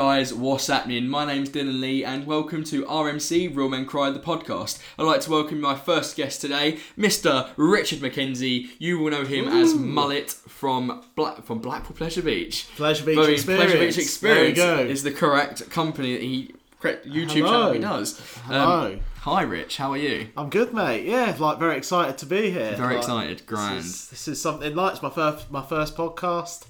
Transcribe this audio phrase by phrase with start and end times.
[0.00, 1.08] Guys, what's happening?
[1.08, 4.78] My name's Dylan Lee, and welcome to RMC Real Men Cry, the podcast.
[4.98, 7.50] I'd like to welcome my first guest today, Mr.
[7.58, 8.70] Richard McKenzie.
[8.78, 12.66] You will know him as Mullet from Black from Blackpool Pleasure Beach.
[12.76, 13.64] Pleasure Beach Very- Experience.
[13.72, 14.90] Pleasure Beach Experience There go.
[14.90, 17.50] is the correct company that he correct YouTube Hello.
[17.50, 18.18] channel he does.
[18.48, 18.98] Um, Hello.
[19.18, 19.76] hi, Rich.
[19.76, 20.28] How are you?
[20.34, 21.04] I'm good, mate.
[21.04, 22.74] Yeah, like very excited to be here.
[22.74, 23.42] Very Like, excited.
[23.44, 23.76] Grand.
[23.80, 26.64] This is, this is something like it's my first my first podcast.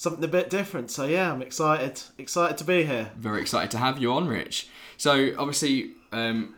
[0.00, 0.90] Something a bit different.
[0.90, 2.00] So yeah, I'm excited.
[2.16, 3.10] Excited to be here.
[3.18, 4.66] very excited to have you on, Rich.
[4.96, 6.54] So obviously, um,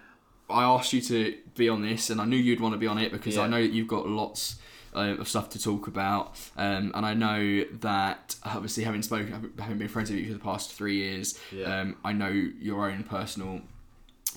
[0.48, 2.98] I asked you to be on this, and I knew you'd want to be on
[2.98, 4.60] it because I know that you've got lots
[4.94, 9.78] uh, of stuff to talk about, um, and I know that obviously having spoken, having
[9.78, 11.80] been friends with you for the past three years, Yeah.
[11.80, 13.62] um, I know your own personal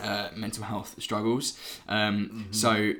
[0.01, 1.55] uh, mental health struggles.
[1.87, 2.53] Um, Mm-hmm.
[2.53, 2.93] So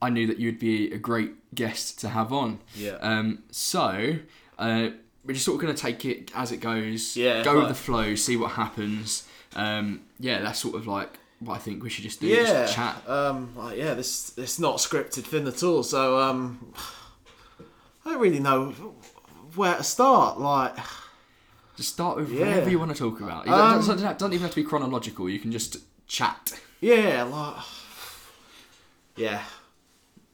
[0.00, 2.60] I knew that you'd be a great guest to have on.
[2.74, 2.96] Yeah.
[3.02, 4.14] Um, so
[4.58, 4.90] uh,
[5.24, 7.16] we're just sort of going to take it as it goes.
[7.16, 9.26] Yeah, Go with the flow, see what happens.
[9.54, 12.26] Um, yeah, that's sort of like what I think we should just do.
[12.26, 12.42] yeah.
[12.44, 13.08] Just chat.
[13.08, 13.52] Um.
[13.56, 13.94] Like, yeah.
[13.94, 15.82] This it's not scripted thing at all.
[15.82, 16.72] So um,
[18.04, 18.70] I don't really know
[19.54, 20.38] where to start.
[20.40, 20.74] Like.
[21.76, 22.46] Just start with Yeah.
[22.46, 23.46] whatever you want to talk about.
[23.46, 25.28] You don't, Um, doesn't, doesn't even have to be chronological.
[25.28, 26.52] You can just chat.
[26.80, 27.62] Yeah, like
[29.16, 29.42] yeah,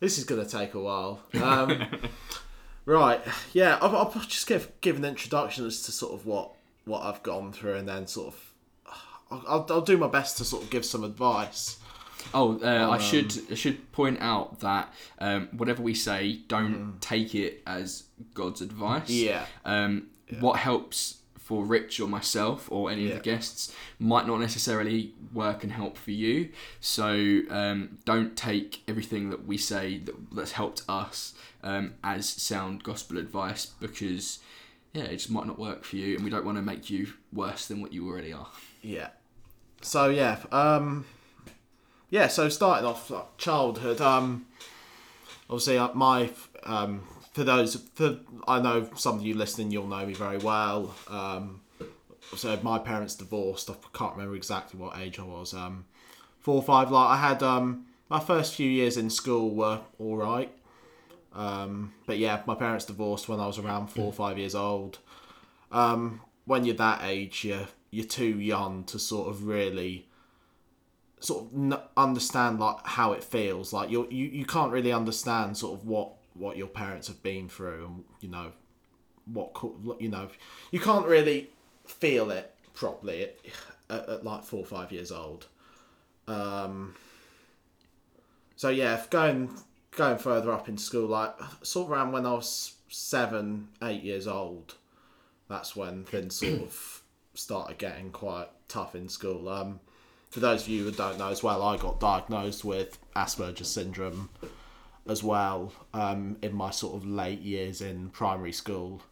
[0.01, 1.21] this is gonna take a while.
[1.41, 1.87] Um,
[2.97, 3.21] right,
[3.53, 6.53] yeah, I'll, I'll just give give an introduction as to sort of what
[6.85, 8.53] what I've gone through, and then sort of
[9.31, 11.79] I'll, I'll, I'll do my best to sort of give some advice.
[12.35, 17.35] Oh, uh, I should I should point out that um, whatever we say, don't take
[17.35, 19.11] it as God's advice.
[19.11, 19.25] Mm.
[19.25, 19.47] Yeah.
[19.65, 20.07] Um,
[20.41, 23.13] What helps for Rich or myself or any Yeah.
[23.13, 26.51] of the guests might not necessarily work and help for you.
[26.81, 31.33] So um, don't take everything that we say that, that's helped us
[31.63, 34.39] um, as sound gospel advice because
[34.93, 37.09] yeah, it just might not work for you, and we don't want to make you
[37.33, 38.49] worse than what you already are.
[38.83, 39.09] Yeah.
[39.83, 41.05] So yeah, um,
[42.11, 42.29] yeah.
[42.29, 44.47] So starting off like childhood, um,
[45.49, 46.31] obviously uh, my
[46.65, 47.03] um,
[47.33, 50.95] for those for I know some of you listening, you'll know me very well.
[51.09, 51.61] Um,
[52.37, 53.71] so my parents divorced.
[53.71, 55.55] I can't remember exactly what age I was.
[55.55, 55.85] Um,
[56.41, 56.91] four or five.
[56.91, 60.53] Like I had um, my first few years in school were all right.
[61.35, 64.99] Um, but yeah, my parents divorced when I was around four or five years old
[65.71, 70.07] um, when you're that age, you're you're too young to sort of really
[71.21, 73.73] sort of n- understand like how it feels.
[73.73, 77.49] Like you you you can't really understand sort of what what your parents have been
[77.49, 78.53] through, and you know
[79.33, 79.55] what
[80.01, 80.29] you know
[80.71, 81.51] you can't really
[81.87, 83.37] feel it properly at,
[83.91, 85.47] at, at like four or five years old.
[86.27, 86.95] Um,
[88.57, 89.51] so yeah, going
[89.97, 94.27] going further up in school, like sort of around when I was seven, eight years
[94.27, 94.75] old,
[95.49, 97.03] that's when things sort of
[97.35, 99.49] started getting quite tough in school.
[99.49, 99.81] Um,
[100.31, 104.29] for those of you who don't know as well, I got diagnosed with Asperger's syndrome
[105.09, 109.03] as well um, in my sort of late years in primary school.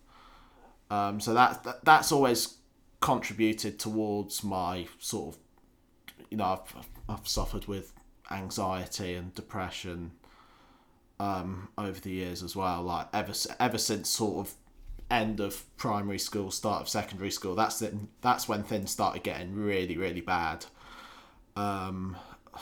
[0.90, 2.58] Um, so that, that that's always
[3.00, 5.40] contributed towards my sort of,
[6.30, 7.92] you know, I've, I've suffered with
[8.30, 10.12] anxiety and depression
[11.18, 12.82] um, over the years as well.
[12.82, 14.54] Like ever ever since sort of
[15.10, 17.54] end of primary school, start of secondary school.
[17.54, 17.94] That's it.
[18.22, 20.66] That's when things started getting really really bad.
[21.56, 22.16] Um,
[22.54, 22.60] I'm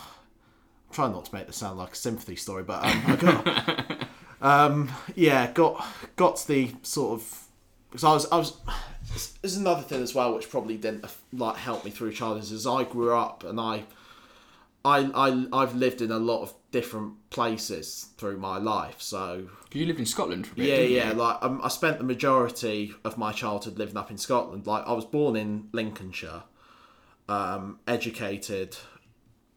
[0.93, 4.09] trying not to make this sound like a sympathy story, but um, I got
[4.41, 5.85] um, yeah got
[6.17, 7.45] got to the sort of
[7.91, 8.57] because I was I was.
[9.43, 12.51] There's another thing as well, which probably didn't like help me through childhood.
[12.51, 13.85] Is I grew up and I
[14.85, 19.00] I, I I've lived in a lot of different places through my life.
[19.00, 20.67] So You lived in Scotland for a bit.
[20.67, 21.09] yeah, yeah.
[21.11, 21.15] you?
[21.15, 24.67] Like um, I spent the majority of my childhood living up in Scotland.
[24.67, 26.43] Like I was born in Lincolnshire,
[27.29, 28.76] um, educated,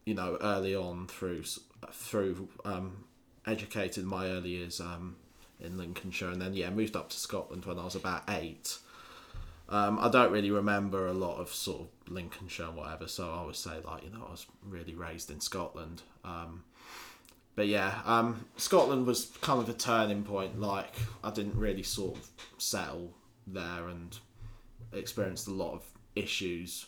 [0.06, 1.42] you know, early on through
[1.90, 3.04] through um,
[3.48, 5.16] educated in my early years um,
[5.58, 8.78] in Lincolnshire, and then yeah, moved up to Scotland when I was about eight.
[9.68, 13.44] Um, I don't really remember a lot of sort of Lincolnshire and whatever, so I
[13.44, 16.02] would say like you know I was really raised in Scotland.
[16.24, 16.62] Um,
[17.58, 20.60] but yeah, um, Scotland was kind of a turning point.
[20.60, 20.94] Like
[21.24, 23.16] I didn't really sort of settle
[23.48, 24.16] there and
[24.92, 25.82] experienced a lot of
[26.14, 26.86] issues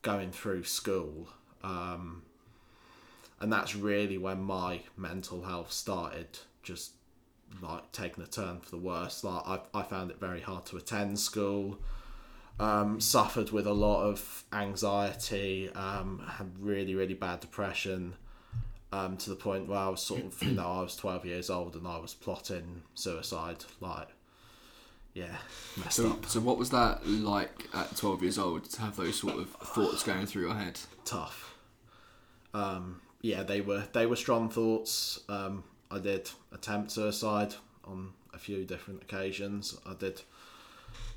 [0.00, 1.28] going through school.
[1.62, 2.22] Um,
[3.40, 6.92] and that's really when my mental health started just
[7.60, 9.22] like taking a turn for the worse.
[9.22, 11.78] Like I, I found it very hard to attend school.
[12.58, 15.68] Um, suffered with a lot of anxiety.
[15.74, 18.14] Um, had really really bad depression.
[18.94, 21.50] Um, to the point where I was sort of you know I was twelve years
[21.50, 23.64] old and I was plotting suicide.
[23.80, 24.08] Like
[25.14, 25.36] yeah,
[25.76, 29.18] messed So, up, so what was that like at 12 years old to have those
[29.20, 30.78] sort of thoughts going through your head?
[31.04, 31.54] tough.
[32.52, 35.20] Um, yeah, they were they were strong thoughts.
[35.28, 37.54] Um, I did attempt suicide
[37.84, 39.76] on a few different occasions.
[39.86, 40.22] I did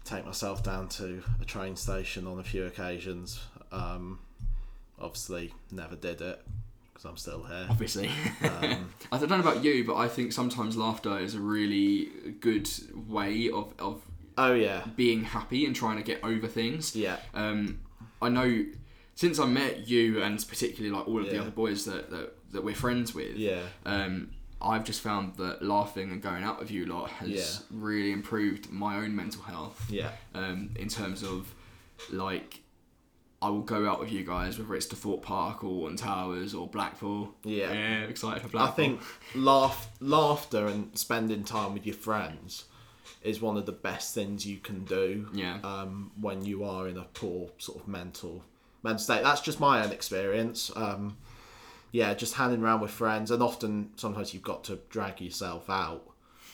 [0.03, 3.39] take myself down to a train station on a few occasions.
[3.71, 4.19] Um,
[4.99, 6.41] obviously, never did it
[6.97, 7.67] because I'm still here.
[7.69, 8.09] Obviously.
[8.43, 12.09] Um, I don't know about you, but I think sometimes laughter is a really
[12.39, 12.67] good
[13.07, 14.01] way of, of
[14.37, 16.95] oh yeah, being happy and trying to get over things.
[16.95, 17.81] yeah, Um,
[18.19, 18.65] I know
[19.13, 22.63] since I met you and particularly like all of the other boys that, that, that
[22.63, 26.87] we're friends with, yeah, um, I've just found that laughing and going out with you
[26.87, 27.45] lot has Yeah.
[27.79, 29.85] really improved my own mental health.
[29.89, 31.53] yeah, Um, in terms of
[32.11, 32.61] like,
[33.41, 36.53] I will go out with you guys, whether it's to Thorpe Park or Alton Towers
[36.55, 37.35] or Blackpool.
[37.43, 38.01] Yeah.
[38.03, 38.73] excited for Blackpool.
[38.73, 39.01] I think
[39.35, 42.65] laugh, laughter and spending time with your friends
[43.21, 45.27] is one of the best things you can do.
[45.33, 45.59] Yeah.
[45.63, 48.43] Um, when you are in a poor sort of mental
[48.83, 49.23] mental state.
[49.23, 50.71] That's just my own experience.
[50.75, 51.17] Um,
[51.91, 56.06] yeah, just hanging around with friends, and often sometimes you've got to drag yourself out.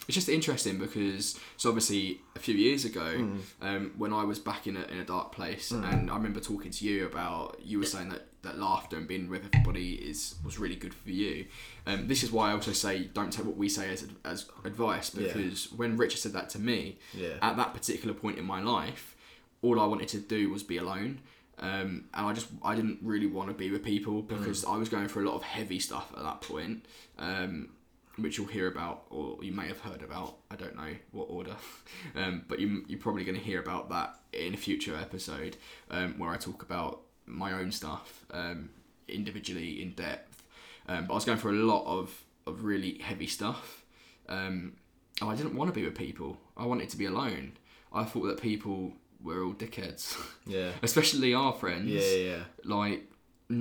[0.07, 3.39] It's just interesting because so obviously a few years ago Mm.
[3.61, 6.71] um, when I was back in a, in a dark place and I remember talking
[6.71, 10.59] to you about you were saying that, that laughter and being with everybody is was
[10.59, 11.45] really good for you
[11.87, 15.13] um, this is why I also say don't take what we say as, as advice
[15.15, 15.31] Yeah.
[15.33, 17.35] because when Richard said that to me Yeah.
[17.41, 19.15] at that particular point in my life
[19.61, 21.19] all I wanted to do was be alone
[21.59, 24.89] um, and I just I didn't really want to be with people because I was
[24.89, 26.83] going through a lot of heavy stuff at that point
[27.19, 27.69] um,
[28.17, 30.37] which you'll hear about or you may have heard about.
[30.51, 31.55] I don't know what order,
[32.15, 35.57] um, but you, you're probably going to hear about that in a future episode
[35.91, 38.69] um, where I talk about my own stuff um,
[39.07, 40.43] individually in depth.
[40.87, 43.83] Um, but I was going through a lot of, of really heavy stuff.
[44.27, 44.73] Um,
[45.21, 46.37] and I didn't want to be with people.
[46.57, 47.53] I wanted to be alone.
[47.93, 48.93] I thought that people
[49.23, 50.71] were all dickheads, Yeah.
[50.81, 51.89] especially our friends.
[51.89, 52.43] Yeah, yeah.
[52.65, 53.09] Like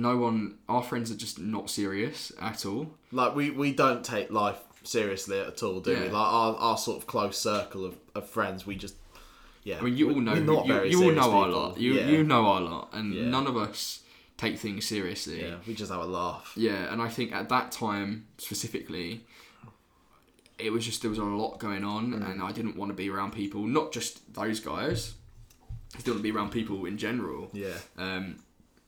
[0.01, 2.91] no one, our friends are just not serious at all.
[3.11, 6.09] Like we, we don't take life seriously at all, do we?
[6.09, 8.95] Like our, our sort of close circle of, of friends, we just
[9.63, 9.77] yeah.
[9.79, 10.33] I mean, you all know.
[10.35, 11.77] Not you very you all know our lot.
[11.79, 12.07] You yeah.
[12.07, 13.23] you know our lot, and Yeah.
[13.29, 14.01] none of us
[14.37, 15.41] take things seriously.
[15.41, 16.51] Yeah, we just have a laugh.
[16.57, 19.21] Yeah, and I think at that time specifically,
[20.59, 22.29] it was just there was a lot going on, Mm.
[22.31, 23.65] and I didn't want to be around people.
[23.65, 25.13] Not just those guys.
[25.95, 27.49] I didn't want to be around people in general.
[27.53, 27.77] Yeah.
[27.97, 28.37] Um,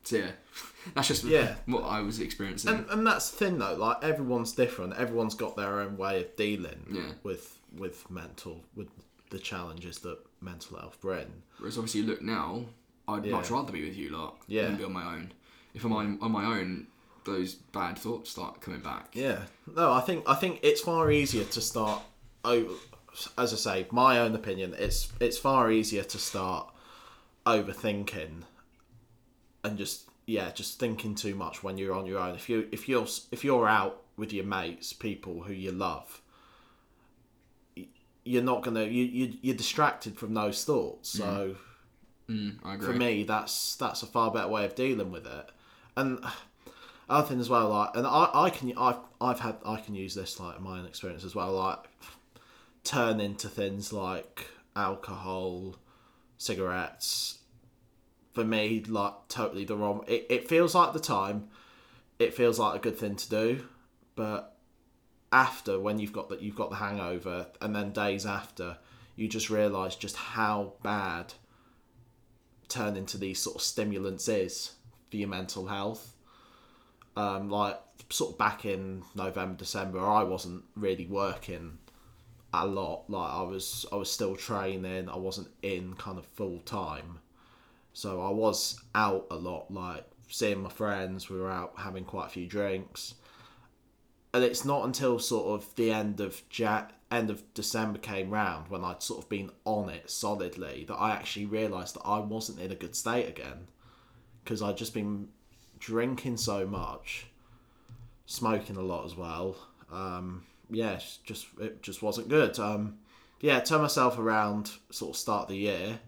[0.06, 0.32] so yeah,
[0.96, 1.56] that's just Yeah.
[1.66, 2.74] what I was experiencing.
[2.74, 4.94] And, and that's the thing though, like everyone's different.
[4.98, 7.12] Everyone's got their own way of dealing Yeah.
[7.24, 8.88] with with mental with
[9.32, 11.42] the challenges that mental health bring.
[11.58, 12.66] Whereas obviously, look now,
[13.08, 13.34] I'd Yeah.
[13.34, 14.66] much rather be with you lot Yeah.
[14.68, 15.34] than be on my own.
[15.74, 16.88] If I'm on, on my own,
[17.26, 19.10] those bad thoughts start coming back.
[19.14, 19.42] Yeah.
[19.76, 22.02] No, I think I think it's far easier to start.
[22.46, 22.78] Oh,
[23.38, 24.76] as I say, my own opinion.
[24.78, 26.70] It's it's far easier to start
[27.46, 28.44] overthinking
[29.66, 32.36] and just yeah, just thinking too much when you're on your own.
[32.36, 36.22] If you if you're if you're out with your mates, people who you love,
[38.24, 41.10] you're not gonna you, you you're distracted from those thoughts.
[41.10, 41.56] So
[42.30, 42.88] Mm, I agree.
[42.88, 45.52] for me, that's that's a far better way of dealing with it.
[45.96, 46.24] And
[47.10, 50.16] other thing as well, like, and I, I can I've I've had I can use
[50.16, 51.80] this like in my own experience as well, like
[52.84, 55.76] turn into things like alcohol,
[56.38, 57.40] cigarettes.
[58.36, 60.04] For me, like totally the wrong.
[60.08, 61.48] It, it feels like the time,
[62.20, 63.66] it feels like a good thing to do,
[64.16, 64.58] but
[65.32, 68.78] after when you've got that you've got the hangover, and then days after,
[69.16, 71.34] you just realise just how bad
[72.68, 74.74] turning to these sort of stimulants is
[75.10, 76.14] for your mental health.
[77.16, 81.78] Um, like sort of back in November, December, I wasn't really working
[82.54, 83.10] a lot.
[83.10, 85.10] Like I was, I was still training.
[85.10, 87.20] I wasn't in kind of full time,
[87.96, 89.72] so I was out a lot.
[89.72, 93.16] Like seeing my friends, we were out having quite a few drinks.
[94.34, 98.68] And it's not until sort of the end of ja- end of December came round
[98.68, 102.60] when I'd sort of been on it solidly that I actually realised that I wasn't
[102.60, 103.68] in a good state again
[104.44, 105.30] because I'd just been
[105.80, 107.28] drinking so much,
[108.26, 109.56] smoking a lot as well.
[109.90, 112.60] Um, yeah, just it just wasn't good.
[112.60, 112.98] Um,
[113.40, 116.00] yeah, turn myself around sort of start the year,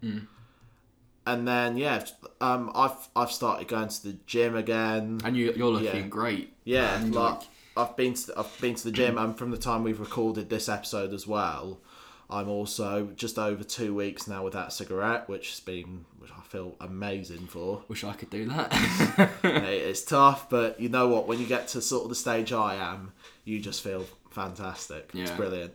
[1.27, 2.03] and then yeah,
[2.41, 5.19] um, I've I've started going to the gym again.
[5.24, 6.07] And you, you're looking Yeah.
[6.07, 6.53] great.
[6.63, 7.12] Yeah, man.
[7.12, 7.41] like
[7.75, 10.50] I've been to the, I've been to the gym, and from the time we've recorded
[10.50, 11.79] this episode as well,
[12.29, 16.41] I'm also just over two weeks now without a cigarette, which has been which I
[16.41, 17.84] feel amazing for.
[17.88, 19.31] wish I could do that.
[19.43, 21.27] It's tough, but you know what?
[21.27, 23.13] When you get to sort of the stage I am,
[23.46, 25.12] you just feel fantastic.
[25.13, 25.38] It's Yeah.
[25.38, 25.74] brilliant.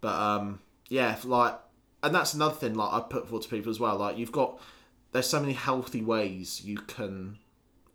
[0.00, 1.58] But um, yeah, like
[2.02, 3.96] and that's another thing like I put forward to people as well.
[3.96, 4.58] Like you've got
[5.12, 7.38] there's so many healthy ways you can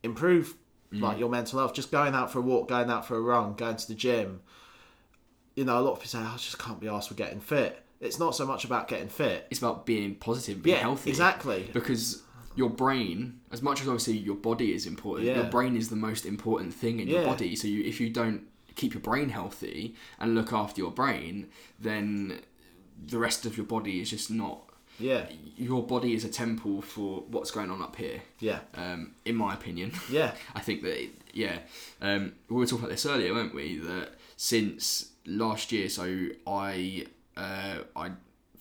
[0.03, 0.55] improve
[0.93, 1.01] mm.
[1.01, 1.73] like your mental health.
[1.73, 4.41] Just going out for a walk, going out for a run, going to the gym.
[5.55, 7.39] You know, a lot of people say, oh, "I just can't be asked for getting
[7.39, 9.47] fit." It's not so much about getting fit.
[9.49, 11.09] It's about being positive, being Yeah, healthy.
[11.09, 11.69] exactly.
[11.73, 12.23] Because
[12.55, 15.35] your brain, as much as obviously your body is important, Yeah.
[15.35, 17.55] your brain is the most important thing in your body.
[17.55, 21.47] So you, if you don't keep your brain healthy and look after your brain,
[21.79, 22.41] then
[23.07, 24.69] the rest of your body is just not.
[24.99, 25.25] Yeah,
[25.57, 28.21] Your body is a temple for what's going on up here.
[28.39, 29.91] yeah, Um, in my opinion.
[30.09, 31.59] yeah, I think that it, yeah,
[32.01, 33.77] um, we were talking about this earlier, weren't we?
[33.79, 38.11] That since last year, so I uh, I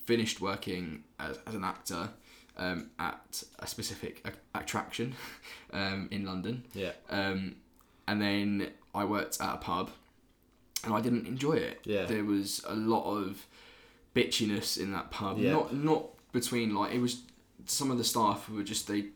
[0.07, 2.09] finished working as, as an actor
[2.57, 5.15] um, at a specific a- attraction
[5.73, 7.55] um, in London, yeah, um,
[8.09, 9.91] and then I worked at a pub,
[10.85, 11.81] and I didn't enjoy it.
[11.85, 12.07] Yeah.
[12.07, 13.47] there was a lot of
[14.15, 15.39] bitchiness in that pub.
[15.39, 15.53] Yeah.
[15.53, 17.23] Not not between like it was
[17.65, 19.07] some of the staff were just they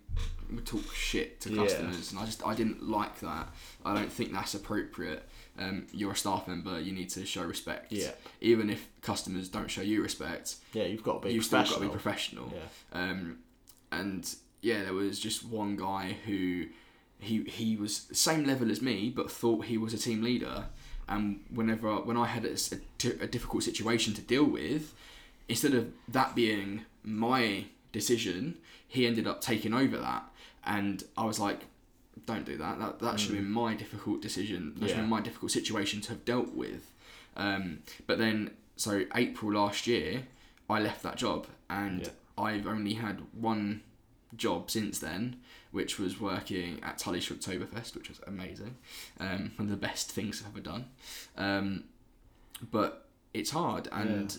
[0.50, 1.62] would talk shit to Yeah.
[1.64, 3.48] customers, and I just I didn't like that.
[3.84, 5.28] I don't think that's appropriate.
[5.58, 6.80] Um, you're a staff member.
[6.80, 7.92] You need to show respect.
[7.92, 8.12] Yeah.
[8.40, 10.84] Even if customers don't show you respect, yeah.
[10.84, 12.46] You've got to be you've still got to professional.
[12.46, 12.62] be professional.
[12.94, 13.10] Yeah.
[13.10, 13.38] Um,
[13.92, 16.66] and yeah, there was just one guy who
[17.18, 20.66] he he was same level as me, but thought he was a team leader.
[21.08, 24.94] And whenever when I had a, s- a di- a difficult situation to deal with,
[25.48, 26.82] instead of that being
[27.16, 30.24] my decision, he ended up taking over that.
[30.64, 31.60] And I was like,
[32.26, 32.78] don't do that.
[32.78, 34.74] That that should have been my difficult decision.
[34.76, 36.90] That should have been my difficult situation to have dealt with.
[37.36, 40.24] Um, but then, so April last year,
[40.68, 42.08] I left that job, and Yeah.
[42.36, 43.82] I've only had one
[44.36, 45.36] job since then,
[45.70, 48.76] which was working at Tulleys Shocktoberfest, which was amazing.
[49.18, 50.86] Um, one of the best things I've ever done.
[51.36, 51.84] Um,
[52.70, 54.38] but it's hard, and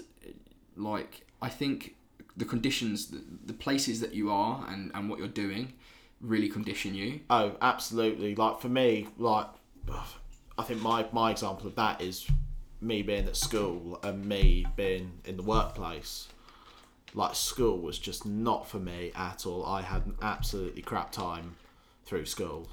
[0.76, 1.96] like I think
[2.38, 5.74] the conditions, the, the places that you are, and and what you're doing,
[6.22, 7.22] really condition you.
[7.30, 8.36] Oh, absolutely.
[8.36, 9.48] Like for me, like
[10.58, 12.28] I think my my example of that is
[12.82, 16.28] me being at school and me being in the workplace.
[17.14, 19.66] Like school was just not for me at all.
[19.66, 21.56] I had an absolutely crap time
[22.06, 22.70] through school.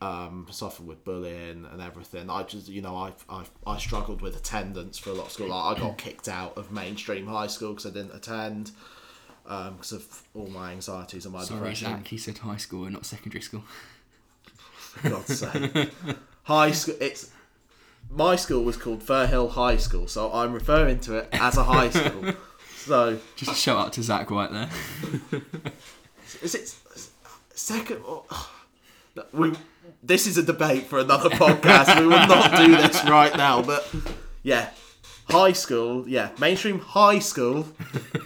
[0.00, 2.28] Um, suffered with bullying and everything.
[2.28, 5.48] I just, you know, I, I, I struggled with attendance for a lot of school.
[5.48, 8.72] Like, I got kicked out of mainstream high school because I didn't attend
[9.44, 11.88] because of all my anxieties and my Sorry, depression.
[11.88, 12.08] Zach.
[12.08, 13.62] He said high school and not secondary school.
[14.42, 15.90] For God's sake.
[16.42, 16.96] High school.
[17.00, 17.30] It's
[18.10, 21.88] my school was called Firrhill High School, so I'm referring to it as a high
[21.90, 22.34] school.
[22.76, 24.68] So Just a shout out to Zach right there.
[26.42, 26.74] is it
[27.54, 28.02] second?
[28.06, 28.24] Or,
[29.32, 29.52] we
[30.02, 31.98] this is a debate for another podcast.
[32.00, 33.92] we will not do this right now, but
[34.42, 34.70] yeah.
[35.30, 37.66] High school, yeah, mainstream high school,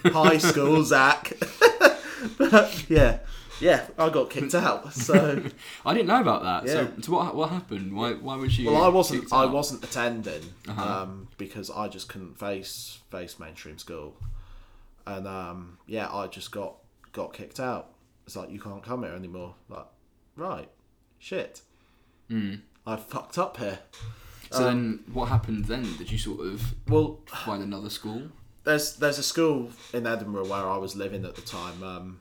[0.06, 1.32] high school, Zach.
[2.38, 3.18] but yeah,
[3.60, 4.92] yeah, I got kicked out.
[4.92, 5.42] So
[5.86, 6.68] I didn't know about that.
[6.68, 6.88] So, Yeah.
[7.00, 7.94] so what what happened?
[7.94, 8.70] Why why was you?
[8.70, 9.32] Well, I wasn't.
[9.32, 11.02] I wasn't attending Uh-huh.
[11.02, 14.16] um, because I just couldn't face face mainstream school,
[15.06, 16.78] and um, yeah, I just got
[17.12, 17.90] got kicked out.
[18.26, 19.54] It's like you can't come here anymore.
[19.68, 19.86] Like,
[20.36, 20.68] right,
[21.18, 21.62] shit,
[22.30, 22.60] Mm.
[22.86, 23.78] I fucked up here.
[24.50, 25.96] So then, what happened then?
[25.96, 28.30] Did you sort of Well, find another school?
[28.64, 31.82] there's there's a school in Edinburgh where I was living at the time.
[31.82, 32.20] Um,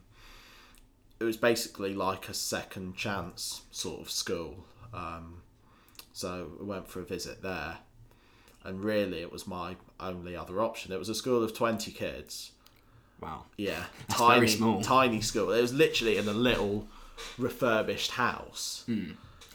[1.20, 4.64] it was basically like a second chance sort of school.
[4.94, 5.42] Um,
[6.12, 7.78] so we went for a visit there,
[8.64, 10.92] and really it was my only other option.
[10.92, 12.52] It was a school of twenty kids.
[13.20, 13.44] Wow.
[13.56, 14.80] Yeah, That's tiny, very small.
[14.80, 15.50] tiny school.
[15.52, 16.86] It was literally in a little
[17.38, 18.84] refurbished house.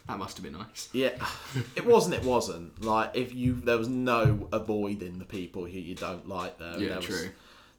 [0.07, 0.89] That must have been nice.
[0.91, 1.11] Yeah,
[1.75, 2.15] it wasn't.
[2.15, 6.59] It wasn't like if you there was no avoiding the people who you don't like
[6.59, 6.77] there.
[6.77, 7.29] Yeah, there Was, true.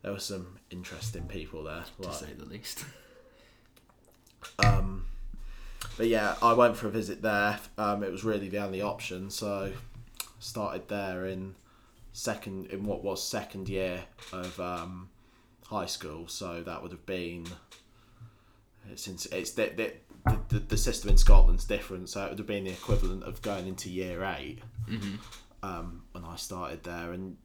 [0.02, 1.84] there were some interesting people there.
[2.00, 2.84] To Like, say the least.
[4.58, 5.06] um,
[5.96, 7.58] but yeah, I went for a visit there.
[7.78, 9.72] Um, it was really the only option, so
[10.38, 11.54] started there in
[12.12, 15.08] second in what was second year of um,
[15.66, 16.26] high school.
[16.28, 17.46] So that would have been
[18.96, 19.92] since it's the, the,
[20.48, 23.66] the, the system in Scotland's different, so it would have been the equivalent of going
[23.66, 24.60] into year 8
[25.64, 27.36] um, when I started there, and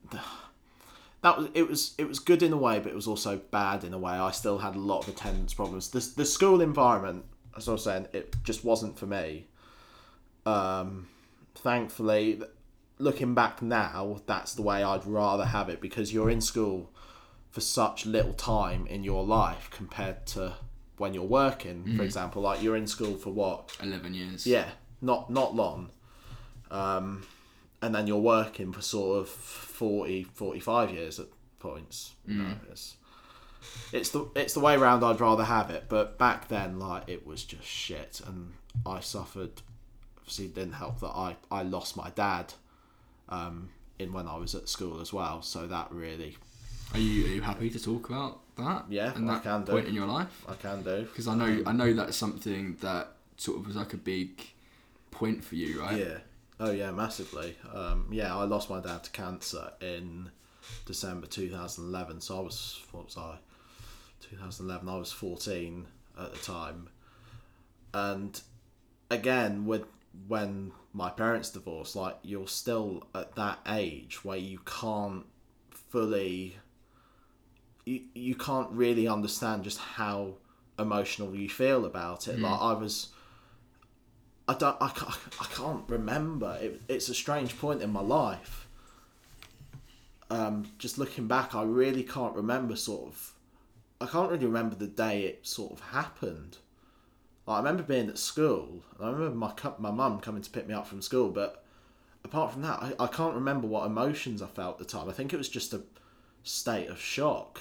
[1.22, 3.84] that was it was it was good in a way, but it was also bad
[3.84, 4.12] in a way.
[4.12, 5.90] I still had a lot of attendance problems.
[5.90, 7.24] The the school environment,
[7.56, 9.46] as I was saying, it just wasn't for me.
[10.46, 11.08] Um,
[11.54, 12.42] thankfully,
[12.98, 16.90] looking back now, that's the way I'd rather have it because you're in school
[17.50, 20.54] for such little time in your life compared to
[21.00, 21.96] when you're working.
[21.96, 24.46] For example, like you're in school for what Eleven years.
[24.46, 24.68] yeah,
[25.00, 25.90] not not long.
[26.70, 27.26] Um,
[27.82, 31.26] and then you're working for sort of 40, 45 years at
[31.58, 32.12] points.
[32.26, 32.96] Know, it's
[33.92, 35.86] it's the it's the way round I'd rather have it.
[35.88, 38.52] But back then, like it was just shit, and
[38.84, 39.62] I suffered.
[40.18, 42.52] Obviously, it didn't help that I I lost my dad,
[43.30, 45.40] um, in when I was at school as well.
[45.42, 46.36] So that really
[46.92, 48.84] Are you, are you happy to talk about that?
[48.88, 49.72] Yeah, and I that can do.
[49.72, 51.02] point in your life I can do.
[51.02, 54.44] because I know I know that's something that sort of was like a big
[55.10, 55.98] point for you, right?
[55.98, 56.18] Yeah.
[56.58, 57.56] Oh yeah, massively.
[57.72, 60.30] Um, yeah, I lost my dad to cancer in
[60.84, 62.20] December 2011.
[62.20, 63.36] So I was what was I?
[64.20, 64.88] 2011.
[64.88, 65.86] I was 14
[66.18, 66.88] at the time,
[67.94, 68.40] and
[69.10, 69.84] again with
[70.26, 75.24] when my parents divorced, like you're still at that age where you can't
[75.70, 76.56] fully.
[77.84, 80.34] You, you can't really understand just how
[80.78, 82.38] emotional you feel about it.
[82.38, 83.08] Like I was
[84.50, 84.76] I don't.
[84.80, 86.58] I can't, I can't remember.
[86.60, 88.66] It, it's a strange point in my life.
[90.28, 92.74] Um, just looking back, I really can't remember.
[92.74, 93.34] Sort of,
[94.00, 96.56] I can't really remember the day it sort of happened.
[97.46, 98.82] Like, I remember being at school.
[98.98, 101.30] And I remember my my mum coming to pick me up from school.
[101.30, 101.64] But
[102.24, 105.08] apart from that, I, I can't remember what emotions I felt at the time.
[105.08, 105.82] I think it was just a
[106.42, 107.60] state of shock.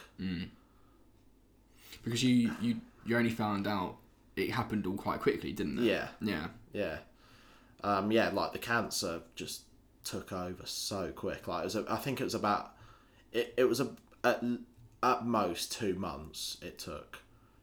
[2.03, 3.98] Because you you you only found out
[4.36, 5.83] it happened all quite quickly, didn't it?
[5.83, 6.07] Yeah.
[6.21, 6.48] Yeah.
[6.74, 6.98] Yeah.
[7.83, 9.62] Um, yeah, like the cancer just
[10.03, 11.48] took over so quick.
[11.48, 12.74] Like it was, a, I think it was about,
[13.31, 13.91] it, it was a
[14.24, 14.43] at,
[15.01, 17.19] at most two months it took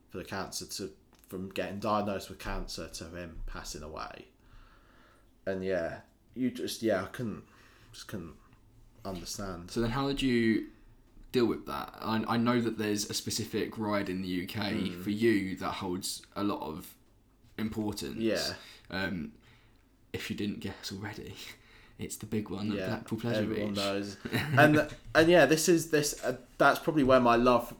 [0.08, 0.90] for the cancer to
[1.28, 4.26] from getting diagnosed with cancer to him passing away.
[5.44, 5.98] And yeah,
[6.34, 7.42] you just yeah, I couldn't
[7.92, 8.34] just couldn't
[9.04, 9.70] understand.
[9.70, 10.66] So then, how did you
[11.36, 11.88] deal with that?
[12.00, 15.02] I, I know that there's a specific ride in the UK Hmm.
[15.02, 16.94] for you that holds a lot of
[17.58, 18.16] importance.
[18.18, 18.42] Yeah.
[18.90, 19.32] Um,
[20.12, 21.34] if you didn't guess already,
[21.98, 23.76] it's the big one yeah, Blackpool Pleasure everyone Beach.
[23.84, 24.16] knows.
[24.56, 26.22] and and yeah, this is this.
[26.24, 27.74] Uh, that's probably where my love.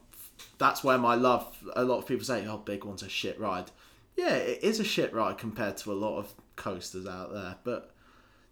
[0.59, 1.43] That's where my love.
[1.75, 3.71] A lot of people say, "Oh, big one's a shit ride."
[4.15, 7.91] Yeah, it is a shit ride compared to a lot of coasters out there, but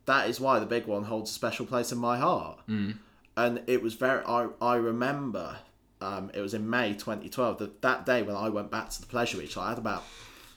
[0.05, 2.59] that is why the big one holds a special place in my heart.
[2.69, 2.97] Mm.
[3.37, 4.23] And it was very.
[4.25, 5.57] I I remember.
[6.01, 7.57] Um, it was in May 2012.
[7.57, 10.03] That that day when I went back to the pleasure beach, I had about.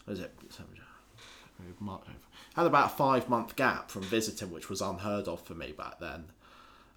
[0.04, 0.32] What is it?
[2.54, 5.98] Had about a five month gap from visiting, which was unheard of for me back
[6.00, 6.26] then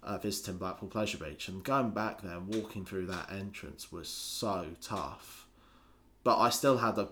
[0.02, 4.08] uh, visiting Blackpool Pleasure Beach and going back there and walking through that entrance was
[4.08, 5.46] so tough.
[6.24, 7.08] But I still had a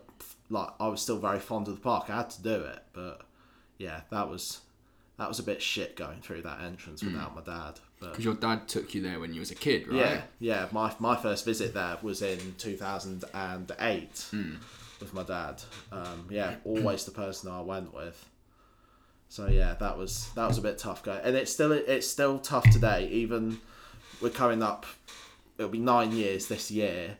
[0.48, 2.06] like I was still very fond of the park.
[2.08, 3.22] I had to do it, but
[3.78, 4.60] yeah, that was
[5.18, 7.80] that was a bit shit going through that entrance without my dad.
[8.00, 9.96] Because your dad took you there when you was a kid, right?
[9.96, 14.26] yeah, yeah, my my first visit there was in two thousand and eight
[15.00, 15.62] with my dad.
[15.92, 18.28] Um, yeah, always the person I went with.
[19.28, 22.38] So yeah, that was that was a bit tough going, and it's still it's still
[22.38, 23.08] tough today.
[23.08, 23.60] Even
[24.20, 24.86] we're coming up,
[25.58, 27.18] it'll be nine years this year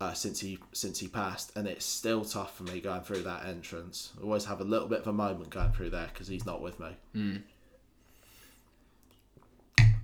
[0.00, 3.46] uh, since he since he passed, and it's still tough for me going through that
[3.46, 4.12] entrance.
[4.18, 6.60] I always have a little bit of a moment going through there because he's not
[6.60, 6.88] with me.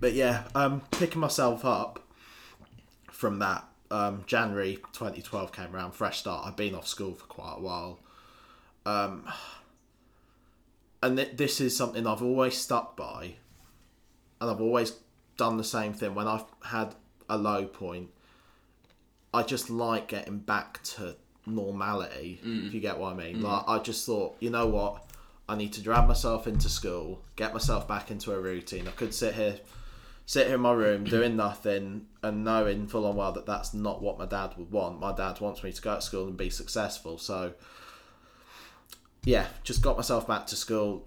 [0.01, 2.05] But yeah, um, picking myself up
[3.11, 3.65] from that.
[3.91, 6.47] Um, January 2012 came around, fresh start.
[6.47, 7.99] I've been off school for quite a while.
[8.85, 9.25] Um,
[11.03, 13.35] and th- this is something I've always stuck by,
[14.41, 14.93] and I've always
[15.37, 16.95] done the same thing when I've had
[17.29, 18.11] a low point.
[19.33, 23.43] I just like getting back to normality, if you get what I mean.
[23.43, 25.05] Like I just thought, you know what,
[25.49, 28.87] I need to drag myself into school, get myself back into a routine.
[28.89, 29.57] I could sit here,
[30.29, 34.03] sit here in my room doing nothing, and knowing full on well that that's not
[34.03, 35.01] what my dad would want.
[35.01, 37.55] My dad wants me to go to school and be successful, so
[39.25, 41.07] yeah, just got myself back to school.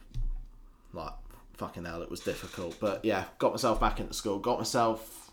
[0.92, 1.14] Like
[1.54, 5.32] fucking hell, it was difficult, but yeah, got myself back into school, got myself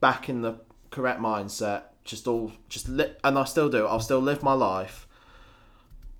[0.00, 0.56] back in the
[0.90, 1.84] correct mindset.
[2.04, 3.86] Just all, just li- and I still do.
[3.86, 5.06] I'll still live my life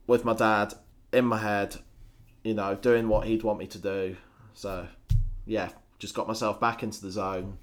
[0.07, 0.75] with my dad
[1.13, 1.77] in my head,
[2.45, 4.17] you know, doing what he'd want me to do.
[4.53, 4.87] So,
[5.47, 7.59] yeah, just got myself back into the zone.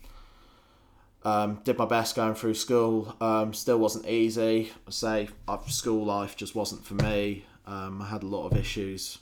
[1.24, 3.16] Um, did my best going through school.
[3.20, 4.72] Um, still wasn't easy.
[4.88, 7.46] I say, uh, school life just wasn't for me.
[7.66, 9.18] Um, I had a lot of issues.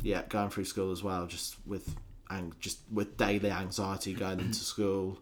[0.00, 1.96] Yeah, going through school as well, just with
[2.30, 5.18] and just with daily anxiety going into school.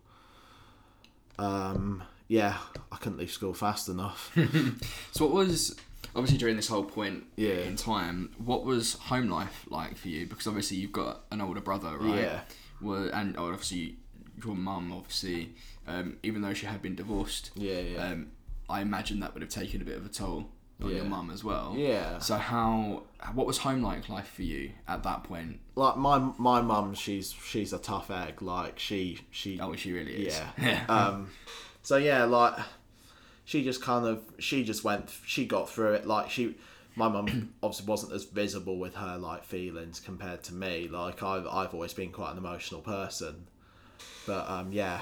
[1.39, 2.59] Um, yeah,
[2.93, 4.31] I couldn't leave school fast enough.
[5.13, 5.77] So what was
[6.15, 7.55] obviously during this whole point Yeah.
[7.63, 8.31] in time?
[8.39, 10.27] What was home life like for you?
[10.27, 12.21] Because obviously you've got an older brother, right?
[12.23, 12.41] Yeah.
[12.81, 13.97] Well, and obviously
[14.45, 15.53] your mum, obviously,
[15.87, 18.05] um, even though she had been divorced, Yeah, yeah.
[18.13, 18.29] um,
[18.69, 20.49] I imagine that would have taken a bit of a toll
[20.83, 21.75] on your mum as well.
[21.77, 22.19] Yeah.
[22.21, 23.03] So how
[23.35, 25.61] what was home like life for you at that point?
[25.77, 28.41] like my my mum, she's she's a tough egg.
[28.41, 30.41] Like she she Oh, she really is.
[30.59, 30.85] yeah.
[30.89, 31.29] um,
[31.83, 32.55] so yeah, like
[33.45, 36.07] she just kind of she just went she got through it.
[36.07, 36.57] Like she,
[36.97, 40.89] my mum obviously wasn't as visible with her like feelings compared to me.
[40.89, 43.47] Like I've I've always been quite an emotional person,
[44.27, 45.01] but um, yeah,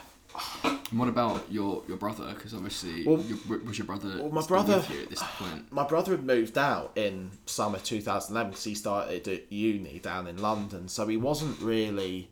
[0.65, 2.33] And what about your your brother?
[2.35, 5.73] Because obviously, Well- your, was your brother Well, my brother- with you at this point?
[5.81, 10.39] my brother had moved out in summer 2011 because he started at uni down in
[10.39, 12.31] London, so he wasn't really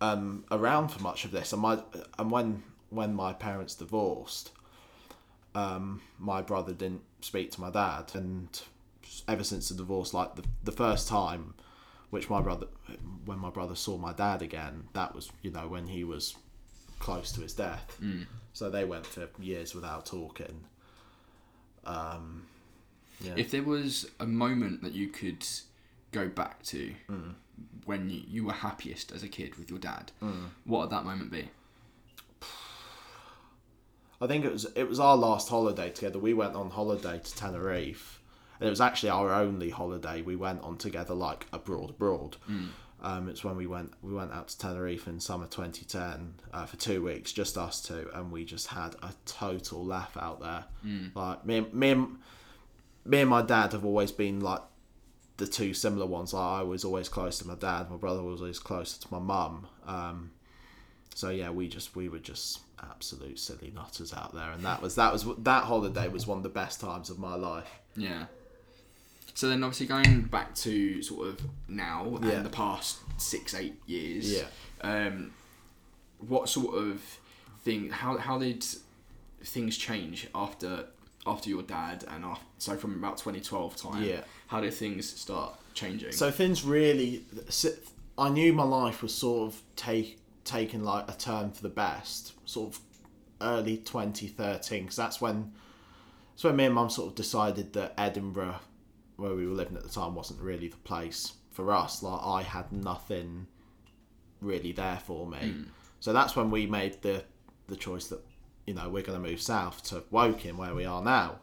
[0.00, 1.52] um, around for much of this.
[1.52, 1.78] And my
[2.18, 4.50] and when when my parents divorced,
[5.54, 8.60] um, my brother didn't speak to my dad, and
[9.28, 11.54] ever since the divorce, like the the first time,
[12.10, 12.66] which my brother
[13.24, 16.36] when my brother saw my dad again, that was you know when he was
[16.98, 17.98] close to his death.
[18.52, 20.64] So they went for years without talking.
[21.84, 22.42] Um,
[23.20, 23.34] yeah.
[23.36, 25.46] If there was a moment that you could
[26.12, 27.34] go back to Mm.
[27.86, 30.48] when you, you were happiest as a kid with your dad, Mm.
[30.64, 31.48] what would that moment be?
[34.20, 36.18] I think it was it was our last holiday together.
[36.18, 38.19] We went on holiday to Tenerife,
[38.60, 42.36] and it was actually our only holiday we went on together, like abroad, abroad.
[43.02, 46.76] Um, it's when we went we went out to Tenerife in summer 2010 uh, for
[46.76, 50.64] two weeks, just us two, and we just had a total laugh out there.
[51.14, 52.18] Like me, and- me, and,
[53.06, 54.60] me and my dad have always been like
[55.38, 56.34] the two similar ones.
[56.34, 57.90] Like, I was always close to my dad.
[57.90, 59.66] My brother was always closer to my mum.
[59.86, 60.32] Um,
[61.14, 64.94] so yeah, we just we were just absolute silly nutters out there, and that was
[64.96, 67.80] that was that holiday was one of the best times of my life.
[67.96, 68.26] Yeah.
[69.34, 72.40] So then, obviously, going back to sort of now Yeah.
[72.42, 74.30] the past six, eight years.
[74.32, 74.46] Yeah.
[74.82, 75.32] Um,
[76.18, 77.02] what sort of
[77.60, 77.90] thing?
[77.90, 78.64] How how did
[79.42, 80.86] things change after
[81.26, 84.02] after your dad and after, so from about 2012 time?
[84.04, 84.22] Yeah.
[84.48, 86.12] How did things start changing?
[86.12, 87.24] So things really,
[88.18, 92.32] I knew my life was sort of take taking like a turn for the best,
[92.48, 92.80] sort of
[93.40, 95.52] early 2013, because that's when
[96.32, 98.56] that's when me and mum sort of decided that Edinburgh,
[99.20, 102.02] where we were living at the time, wasn't really the place for us.
[102.02, 103.46] Like I had nothing
[104.40, 105.66] really there for me,
[106.00, 107.24] so that's when we made the
[107.68, 108.20] the choice that
[108.66, 111.40] you know we're going to move south to Woking, where we are now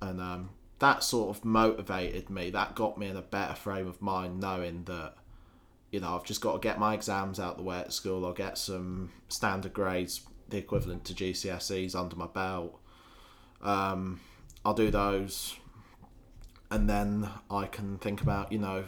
[0.00, 2.50] and um, that sort of motivated me.
[2.50, 5.14] That got me in a better frame of mind, knowing that
[5.90, 8.24] you know I've just got to get my exams out the way at school.
[8.26, 12.78] I'll get some standard grades, the equivalent to GCSEs, under my belt.
[13.62, 14.20] Um,
[14.64, 15.56] I'll do those,
[16.76, 18.84] and then I can think about you know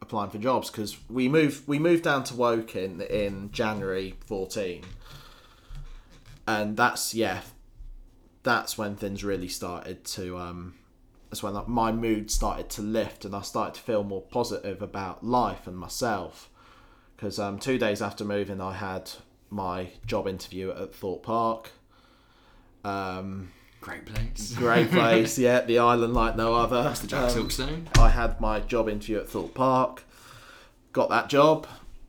[0.00, 4.84] applying for jobs because we moved we moved down to Woking in January fourteen,
[6.46, 7.40] and that's yeah
[8.44, 10.76] that's when things really started to um
[11.28, 14.80] that's when like, my mood started to lift and I started to feel more positive
[14.80, 16.48] about life and myself.
[17.16, 19.10] Because um, two days after moving I had
[19.50, 21.72] my job interview at Thorpe Park.
[22.84, 23.50] Um,
[23.86, 24.52] Great place.
[24.56, 27.98] great place yeah the island like no other That's the Jack Um, Silkstone.
[27.98, 30.02] I had my job interview at Thorpe Park,
[30.92, 31.68] got that job.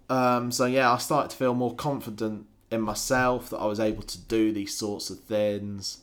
[0.10, 4.02] Um, so yeah, I started to feel more confident in myself that I was able
[4.04, 6.00] to do these sorts of things,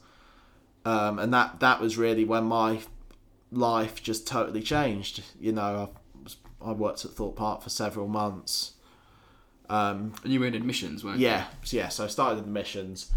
[0.84, 2.80] um, and that that was really when my
[3.50, 5.22] life just totally changed.
[5.40, 8.74] You know, I, was, I worked at Thorpe Park for several months.
[9.68, 11.88] Um, And you were in admissions, weren't yeah, so yeah.
[11.88, 13.10] So I started in admissions,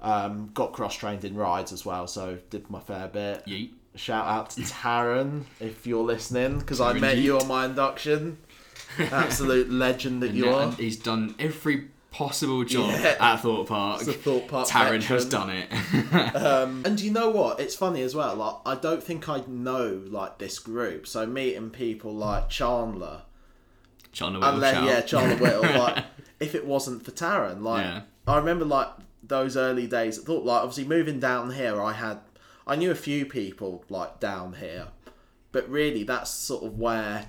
[0.00, 2.06] um, got cross trained in rides as well.
[2.06, 3.44] So did my fair bit.
[3.46, 3.70] Yeet.
[3.94, 8.38] Shout out to Taryn if you're listening, because I met you on my induction.
[8.98, 10.70] Absolute legend that you are.
[10.72, 13.16] he's done every possible job Yeah.
[13.20, 14.02] at Thorpe Park.
[14.06, 15.68] It's Thorpe Park Taryn has done it.
[16.36, 17.58] Um, and you know what?
[17.60, 18.36] It's funny as well.
[18.36, 21.06] Like I don't think I know like this group.
[21.06, 23.22] So meeting people like Chandler,
[24.12, 25.62] Chandler Whittle, yeah, Chandler Whittle.
[25.78, 26.04] like
[26.40, 28.00] if it wasn't for Taryn, like Yeah.
[28.26, 28.88] I remember like
[29.28, 30.18] those early days.
[30.18, 32.18] I thought like obviously moving down here, I had
[32.66, 34.88] I knew a few people like down here,
[35.52, 37.26] but really that's sort of where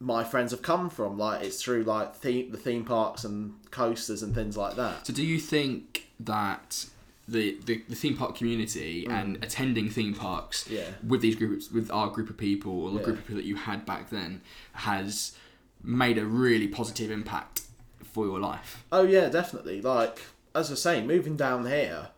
[0.00, 1.18] my friends have come from.
[1.18, 5.06] Like it's through like theme, the theme parks and coasters and things like that.
[5.06, 6.86] So do you think that
[7.26, 10.70] the, the, the theme park community and attending theme parks Mm.
[10.72, 10.90] Yeah.
[11.06, 13.04] with these groups with our group of people or the Yeah.
[13.04, 15.32] group of people that you had back then has
[15.82, 17.62] made a really positive impact
[18.12, 18.84] for your life?
[18.92, 19.80] Oh yeah, definitely.
[19.80, 20.20] Like
[20.54, 22.08] as I say, moving down here,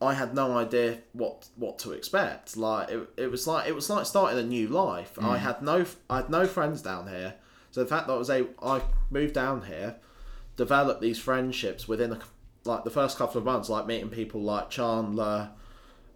[0.00, 2.56] I had no idea what what to expect.
[2.56, 5.18] Like it, it was like it was like starting a new life.
[5.20, 7.34] I had no I had no friends down here.
[7.70, 9.96] So the fact that I was able, I moved down here,
[10.56, 12.18] developed these friendships within a,
[12.64, 15.50] like the first couple of months, like meeting people like Chandler,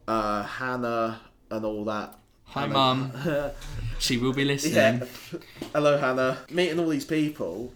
[0.08, 2.16] uh, Hannah and all that.
[2.44, 3.12] Hi, Hannah- mum.
[3.98, 4.74] She will be listening.
[4.74, 5.38] Yeah.
[5.74, 6.38] Hello, Hannah.
[6.50, 7.70] Meeting all these people,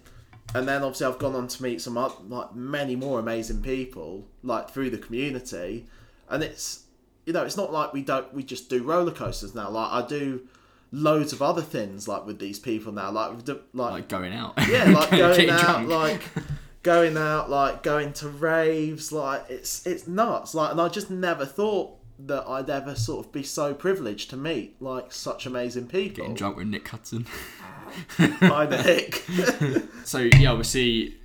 [0.55, 4.71] and then obviously I've gone on to meet some like many more amazing people like
[4.71, 5.87] through the community,
[6.29, 6.85] and it's
[7.27, 9.69] you know it's not like we don't we just do roller coasters now.
[9.71, 10.47] Like I do
[10.93, 13.11] loads of other things like with these people now.
[13.11, 14.55] Like like, Like going out.
[14.69, 15.89] yeah, like going out, drunk.
[15.89, 16.23] like
[16.83, 19.11] going out, like going to raves.
[19.13, 20.55] Like it's it's nuts.
[20.55, 24.37] Like and I just never thought that I'd ever sort of be so privileged to
[24.37, 26.17] meet like such amazing people.
[26.25, 27.27] Getting drunk with Nick Hudson.
[28.19, 29.25] Hi Nick.
[30.05, 31.17] So yeah, obviously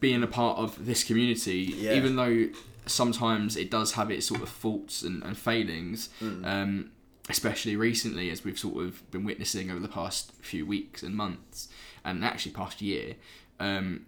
[0.00, 1.94] being a part of this community, Yeah.
[1.94, 2.48] even though
[2.86, 6.44] sometimes it does have its sort of faults and, and failings, Mm.
[6.46, 6.90] um,
[7.28, 11.68] especially recently as we've sort of been witnessing over the past few weeks and months,
[12.04, 13.14] and actually past year,
[13.60, 14.06] um,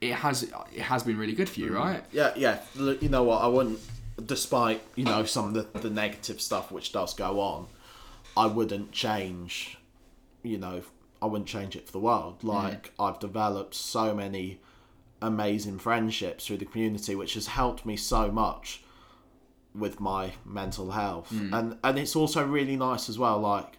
[0.00, 1.64] it has it has been really good for Mm.
[1.64, 2.04] you, right?
[2.12, 2.60] Yeah, yeah.
[2.74, 3.40] Look, you know what?
[3.42, 3.78] I wouldn't,
[4.24, 7.66] despite you know some of the, the negative stuff which does go on,
[8.36, 9.78] I wouldn't change.
[10.42, 10.82] You know,
[11.20, 12.38] I wouldn't change it for the world.
[12.38, 12.48] Mm-hmm.
[12.48, 14.60] Like I've developed so many
[15.20, 18.82] amazing friendships through the community, which has helped me so much
[19.74, 21.52] with my mental health, mm.
[21.52, 23.38] and and it's also really nice as well.
[23.38, 23.78] Like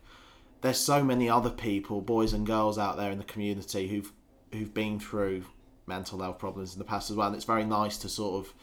[0.62, 4.12] there's so many other people, boys and girls out there in the community who've
[4.54, 5.44] who've been through
[5.86, 8.54] mental health problems in the past as well, and it's very nice to sort of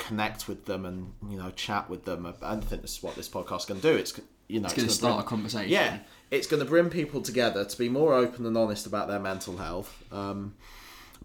[0.00, 2.26] connect with them and you know chat with them.
[2.42, 3.94] I think this is what this podcast can do.
[3.94, 5.70] It's you know It's going to start bring- a conversation.
[5.70, 5.98] yeah,
[6.30, 9.56] it's going to bring people together to be more open and honest about their mental
[9.58, 10.02] health.
[10.12, 10.54] Um,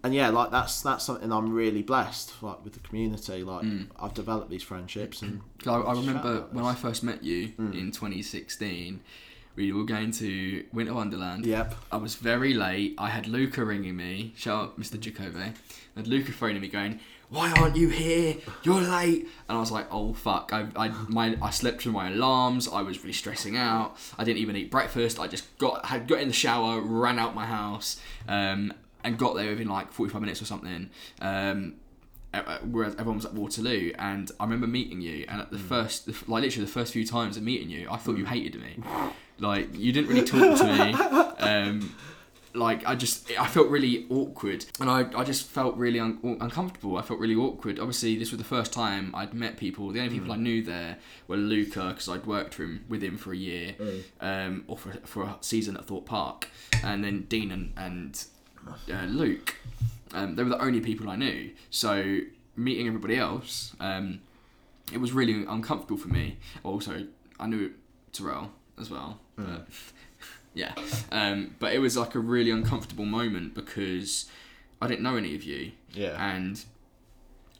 [0.03, 3.43] and yeah, like that's that's something I'm really blessed like with the community.
[3.43, 3.65] Like
[3.99, 6.63] I've developed these friendships and I, I remember when.
[6.65, 8.99] I first met you in 2016.
[9.55, 11.45] We were going to Winter Wonderland.
[11.45, 11.75] Yep.
[11.91, 12.93] I was very late.
[12.97, 14.33] I had Luca ringing me.
[14.35, 14.99] Shout out, Mr.
[14.99, 15.37] Jacobe.
[15.37, 15.53] I
[15.95, 18.37] had Luca phoning me going, "Why aren't you here?
[18.63, 22.09] You're late." And I was like, "Oh fuck!" I, I my I slept through my
[22.09, 22.67] alarms.
[22.67, 23.97] I was really stressing out.
[24.17, 25.19] I didn't even eat breakfast.
[25.19, 29.35] I just got had got in the shower, ran out my house, um, and got
[29.35, 30.89] there within like 45 minutes or something.
[31.21, 31.75] Um,
[32.69, 36.43] whereas everyone was at Waterloo, and I remember meeting you, and at the first, like
[36.43, 38.79] literally the first few times of meeting you, I thought you hated me.
[39.39, 40.95] Like you didn't really talk to me.
[41.37, 41.93] Um,
[42.55, 46.97] like I just, I felt really awkward, and I, I just felt really un- uncomfortable.
[46.97, 47.79] I felt really awkward.
[47.79, 49.89] Obviously, this was the first time I'd met people.
[49.91, 53.17] The only people I knew there were Luca, because I'd worked for him with him
[53.17, 53.75] for a year,
[54.21, 56.49] um, or for for a season at Thorpe Park,
[56.83, 58.23] and then Dean and and
[58.91, 59.55] uh, Luke.
[60.13, 61.51] Um, they were the only people I knew.
[61.69, 62.19] So
[62.55, 64.21] meeting everybody else, um,
[64.93, 66.37] it was really uncomfortable for me.
[66.63, 67.05] Also,
[67.39, 67.73] I knew
[68.13, 69.19] Terrell as well.
[69.35, 69.67] But,
[70.55, 70.73] yeah,
[71.11, 74.25] um, but it was like a really uncomfortable moment because
[74.81, 76.15] I didn't know any of you, yeah.
[76.35, 76.63] and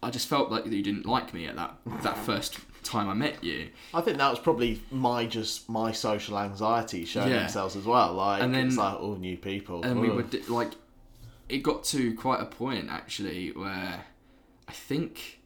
[0.01, 3.43] I just felt like you didn't like me at that that first time I met
[3.43, 3.69] you.
[3.93, 7.39] I think that was probably my just my social anxiety showing Yeah.
[7.39, 8.13] themselves as well.
[8.13, 9.83] Like And then- it's like all new people.
[9.83, 10.71] and we were like
[11.49, 14.03] it got to quite a point actually where
[14.67, 15.39] i think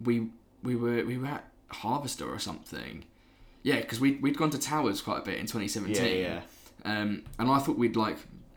[0.00, 0.26] we
[0.62, 3.04] we were we were at harvester or something
[3.62, 6.40] yeah because we, we'd gone to towers quite a bit in 2017 yeah, yeah.
[6.84, 8.16] Um, and i thought we'd like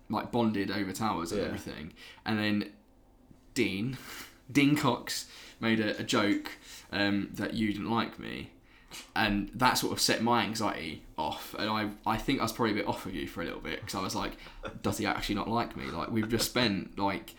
[0.10, 1.48] like bonded over towers and Yeah.
[1.48, 1.94] everything.
[2.26, 2.72] And then
[3.54, 3.98] dean
[4.52, 5.26] dean cox
[5.60, 6.52] made a, a joke
[6.92, 8.52] um, that you didn't like me.
[9.16, 11.56] And that sort of set my anxiety off.
[11.58, 13.62] And i i think i was probably a bit off of you for a little
[13.62, 14.34] bit because i was like
[14.84, 15.86] does he actually not like me?
[15.86, 17.34] Like we've just spent like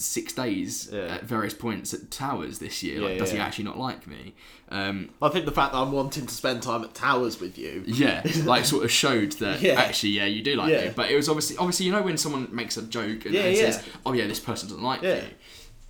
[0.00, 1.14] six days Yeah.
[1.16, 3.44] at various points at towers this year Yeah, like does he yeah.
[3.46, 4.34] actually not like me
[4.70, 7.82] um I think the fact that I'm wanting to spend time at towers with you.
[7.86, 9.74] yeah like sort of showed that Yeah.
[9.74, 10.84] actually yeah you do like Yeah.
[10.86, 13.42] me but it was obviously obviously you know when someone makes a joke and, Yeah,
[13.42, 13.70] and yeah.
[13.70, 15.16] says oh yeah this person doesn't like Yeah.
[15.16, 15.22] you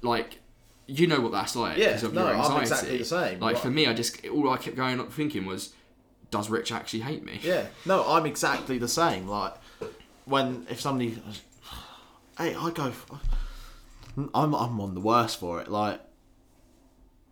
[0.03, 0.39] like
[0.87, 3.41] you know what that's like Yeah, because of no, your I'm anxiety exactly the same.
[3.41, 5.75] like Like- for me I just all I kept going up thinking was
[6.31, 9.27] does Rich actually hate me Yeah, no, I'm exactly the same.
[9.29, 9.55] Like
[10.27, 11.21] when if somebody,
[12.39, 12.93] hey, I go,
[14.35, 15.69] I'm I'm one of the worst for it.
[15.69, 16.01] Like,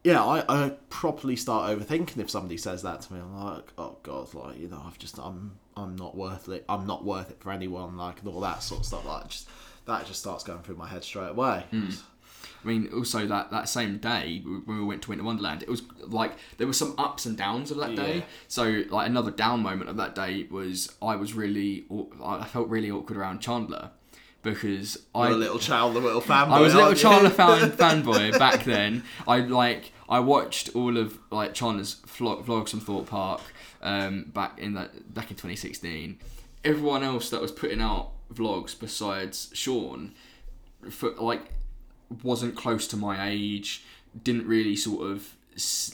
[0.04, 3.20] yeah, I, I properly start overthinking if somebody says that to me.
[3.20, 6.64] I'm like, oh god, like you know, I've just I'm I'm not worth it.
[6.68, 7.96] I'm not worth it for anyone.
[7.96, 9.04] Like and all that sort of stuff.
[9.04, 9.48] Like just
[9.86, 11.64] that just starts going through my head straight away.
[11.70, 11.90] Hmm.
[12.64, 15.82] I mean, also that, that same day when we went to Winter Wonderland, it was
[16.00, 18.24] like there were some ups and downs of that day.
[18.48, 21.86] So like another down moment of that day was I was really
[22.22, 23.90] I felt really awkward around Chandler
[24.46, 26.52] because I You're a little child, a little fanboy.
[26.52, 26.94] I was a little?
[26.94, 29.02] Chandler fan fanboy back then.
[29.26, 33.40] I like I watched all of like Chandler's vlog, vlogs from Thorpe Park
[33.82, 36.18] um, back in that back in 2016.
[36.64, 40.14] Everyone else that was putting out vlogs besides Sean,
[40.90, 41.50] for, like
[42.22, 43.84] wasn't close to my age.
[44.22, 45.34] Didn't really sort of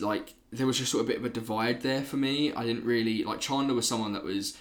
[0.01, 2.53] like there was just sort of a bit of a divide there for me.
[2.53, 4.59] I didn't really like Chandler was someone that was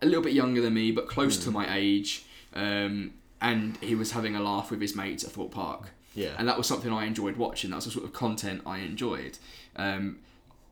[0.00, 2.24] a little bit younger than me, but close to my age,
[2.54, 5.90] um, and he was having a laugh with his mates at Thorpe Park.
[6.14, 6.34] Yeah.
[6.38, 7.70] and that was something I enjoyed watching.
[7.70, 9.38] That was the sort of content I enjoyed.
[9.76, 10.18] Um,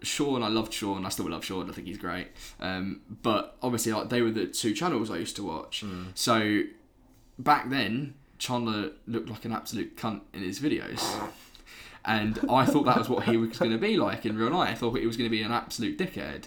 [0.02, 1.06] Sean, I loved Sean.
[1.06, 1.70] I still love Sean.
[1.70, 2.28] I think he's great.
[2.60, 5.84] Um, but obviously, like they were the two channels I used to watch.
[6.14, 6.62] So
[7.38, 11.02] back then, Chandler looked like an absolute cunt in his videos.
[12.04, 14.70] And I thought that was what he was going to be like in real life.
[14.70, 16.44] I thought he was going to be an absolute dickhead.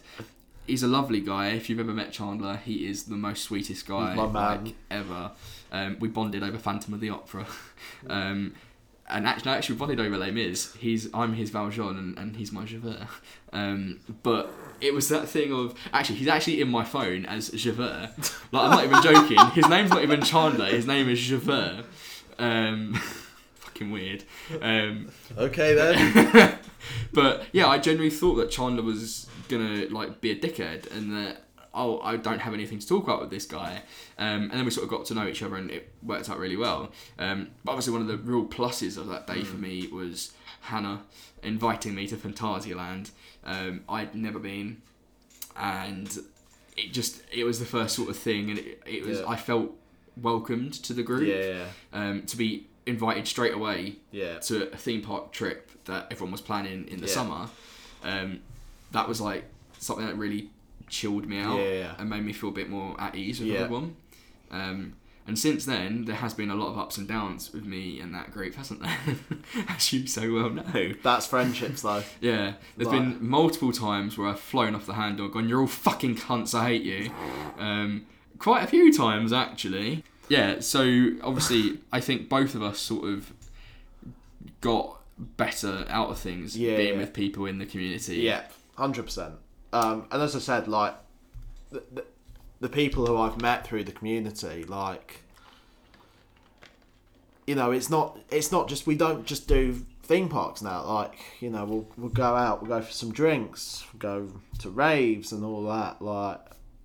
[0.68, 1.50] He's a lovely guy.
[1.50, 4.66] If you've ever met Chandler, he is the most sweetest guy my man.
[4.66, 5.32] like ever.
[5.72, 7.46] Um, we bonded over Phantom of the Opera.
[8.10, 8.54] Um,
[9.10, 10.74] and actually, actually, we bonded over Les Mis.
[10.76, 13.08] He's I'm his Valjean and, and he's my Javert.
[13.52, 18.12] Um, but it was that thing of actually he's actually in my phone as Javert.
[18.52, 19.38] Like I'm not even joking.
[19.54, 20.66] His name's not even Chandler.
[20.68, 21.86] His name is Javert.
[22.40, 22.94] Um,
[23.56, 24.24] fucking weird.
[24.62, 26.58] Um, Okay then.
[27.14, 31.44] but yeah, I genuinely thought that Chandler was gonna like be a dickhead and that
[31.74, 33.84] oh I don't have anything to talk about with this guy.
[34.18, 36.38] Um, and then we sort of got to know each other and it worked out
[36.40, 36.92] really well.
[37.20, 41.04] Um, but obviously one of the real pluses of that day for me was Hannah
[41.44, 43.12] inviting me to Phantasialand.
[43.46, 44.82] Um, I'd never been,
[45.56, 46.18] and
[46.78, 49.28] it just it was the first sort of thing, and it, it was Yeah.
[49.30, 49.72] I felt
[50.22, 51.28] welcomed to the group.
[51.28, 51.66] yeah.
[51.94, 54.40] Um, to be invited straight away Yeah.
[54.40, 57.14] to a theme park trip that everyone was planning in the Yeah.
[57.14, 57.50] summer,
[58.04, 58.40] um,
[58.92, 59.46] that was like
[59.80, 60.50] something that really
[60.88, 61.96] chilled me out Yeah, yeah.
[61.98, 63.60] and made me feel a bit more at ease with Yeah.
[63.62, 63.96] everyone.
[64.52, 64.94] Um,
[65.28, 68.14] and since then, there has been a lot of ups and downs with me and
[68.14, 68.98] that group, hasn't there?
[69.70, 70.94] As you so well know.
[71.04, 72.04] That's friendships though.
[72.22, 73.00] Yeah, there's Right.
[73.20, 76.54] been multiple times where I've flown off the handle, and gone, "You're all fucking cunts,
[76.54, 77.12] I hate you."
[77.58, 78.06] Um,
[78.40, 80.04] quite a few times actually.
[80.28, 83.32] Yeah, so obviously, I think both of us sort of
[84.60, 87.00] got better out of things Yeah, being yeah.
[87.00, 88.18] with people in the community.
[88.18, 88.44] Yeah,
[88.82, 89.36] hundred percent.
[89.72, 90.96] Um, and as I said, like
[91.70, 92.04] the, the,
[92.60, 95.22] the people who I've met through the community, like
[97.48, 100.84] you know, it's not it's not just we don't just do theme parks now.
[100.84, 105.32] Like you know, we'll we'll go out, we'll go for some drinks, go to raves
[105.32, 106.02] and all that.
[106.02, 106.40] Like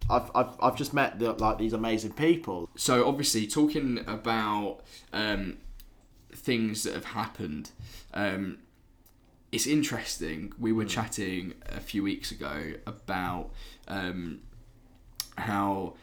[0.08, 2.68] I've I've, I've just met the, like these amazing people.
[2.76, 4.80] So obviously, talking about
[5.12, 5.58] um,
[6.32, 7.70] things that have happened,
[8.14, 8.58] um,
[9.52, 10.52] it's interesting.
[10.58, 10.88] We were hmm.
[10.88, 13.50] chatting a few weeks ago about
[13.88, 14.40] um,
[15.38, 15.94] how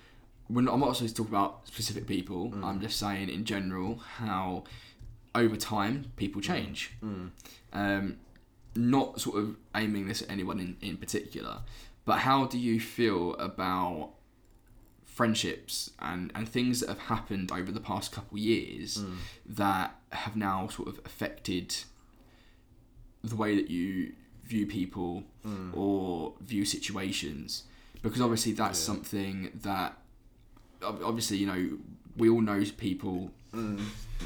[0.50, 2.50] we're not, I'm not supposed to talk about specific people.
[2.50, 2.64] Hmm.
[2.64, 4.64] I'm just saying in general how
[5.36, 6.48] over time people hmm.
[6.48, 6.94] change.
[7.74, 8.18] Um,
[8.76, 11.60] not sort of aiming this at anyone in, in particular,
[12.06, 14.12] but how do you feel about
[15.06, 19.04] friendships and, and things that have happened over the past couple years
[19.46, 21.76] that have now sort of affected
[23.24, 25.76] the way that you view people mm.
[25.76, 27.64] or view situations
[28.02, 29.98] because obviously that's something that
[30.84, 31.78] obviously you know
[32.18, 33.82] we all know people mm.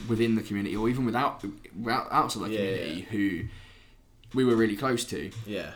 [0.09, 1.43] within the community or even without,
[1.87, 3.43] outside the Yeah, community who
[4.33, 5.73] we were really close to Yeah.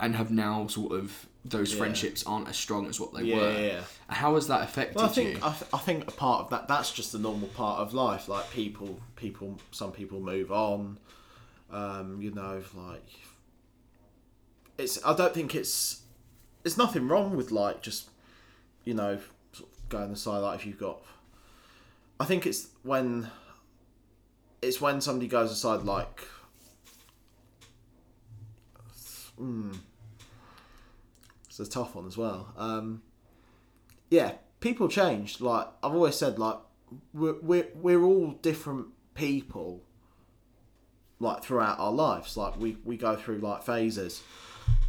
[0.00, 1.78] and have now sort of those Yeah.
[1.78, 3.52] friendships aren't as strong as what they Yeah, were.
[3.52, 3.84] yeah, yeah.
[4.08, 5.40] How has that affected Well, I think you?
[5.44, 8.28] I, th- I think a part of that that's just the normal part of life.
[8.28, 10.98] Like people, people, some people move on.
[11.74, 13.08] Um, you know, like
[14.78, 15.04] it's.
[15.04, 16.02] I don't think it's.
[16.62, 18.10] There's nothing wrong with like just,
[18.84, 19.18] you know,
[19.52, 20.38] sort of going aside.
[20.38, 21.02] Like if you've got,
[22.20, 23.28] I think it's when.
[24.62, 26.20] It's when somebody goes aside like.
[29.36, 29.72] Hmm.
[31.48, 32.52] It's a tough one as well.
[32.56, 33.02] Um,
[34.10, 35.40] yeah, people change.
[35.40, 36.58] Like I've always said, like
[37.12, 39.82] we're we're, we're all different people.
[41.20, 44.22] Like throughout our lives, like we, we go through like phases,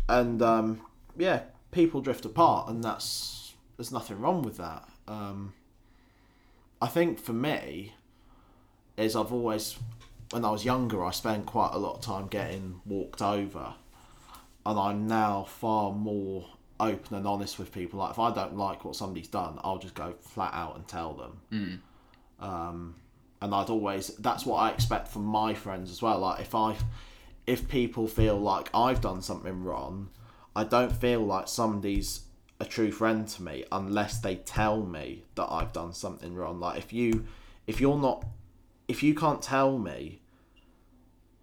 [0.10, 0.82] and um,
[1.18, 4.88] yeah, people drift apart, and that's there's nothing wrong with that.
[5.08, 5.54] Um,
[6.82, 7.94] I think for me,
[8.98, 9.78] is I've always
[10.32, 13.76] when I was younger, I spent quite a lot of time getting walked over,
[14.66, 16.48] and I'm now far more
[16.80, 18.00] open and honest with people.
[18.00, 21.14] Like if I don't like what somebody's done, I'll just go flat out and tell
[21.14, 21.42] them.
[22.40, 22.96] Um,
[23.42, 26.20] and I'd always that's what I expect from my friends as well.
[26.20, 26.76] Like if I
[27.46, 30.10] if people feel like I've done something wrong,
[30.56, 32.22] I don't feel like somebody's
[32.60, 36.60] a true friend to me unless they tell me that I've done something wrong.
[36.60, 37.26] Like if you
[37.68, 38.26] if you're not
[38.88, 40.22] if you can't tell me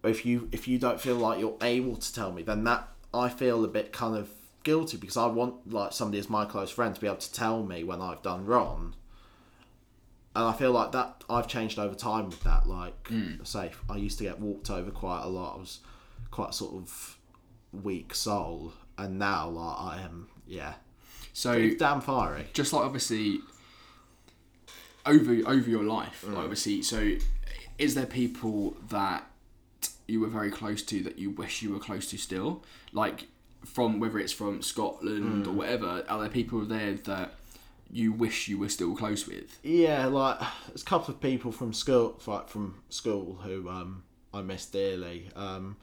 [0.03, 3.29] if you if you don't feel like you're able to tell me, then that I
[3.29, 4.29] feel a bit kind of
[4.63, 7.63] guilty because I want like somebody as my close friend to be able to tell
[7.63, 8.95] me when I've done wrong.
[10.35, 12.67] And I feel like that I've changed over time with that.
[12.67, 13.09] Like,
[13.43, 15.55] say, I used to get walked over quite a lot.
[15.55, 15.79] I was
[16.31, 17.17] quite sort of
[17.71, 20.73] weak soul, and now like I am, yeah,
[21.33, 22.47] So damn fiery.
[22.53, 23.39] just like obviously
[25.05, 26.33] over over your life, Mm.
[26.35, 26.81] like obviously.
[26.81, 27.17] So
[27.77, 29.29] is there people that
[30.07, 33.27] you were very close to that you wish you were close to still, like
[33.65, 35.47] from whether it's from Scotland Mm.
[35.47, 36.05] or whatever?
[36.07, 37.33] Are there people there that
[37.93, 39.59] you wish you were still close with?
[39.63, 44.41] Yeah, like there's a couple of people from school, like from school, who um, I
[44.41, 45.29] miss dearly.
[45.35, 45.77] Um,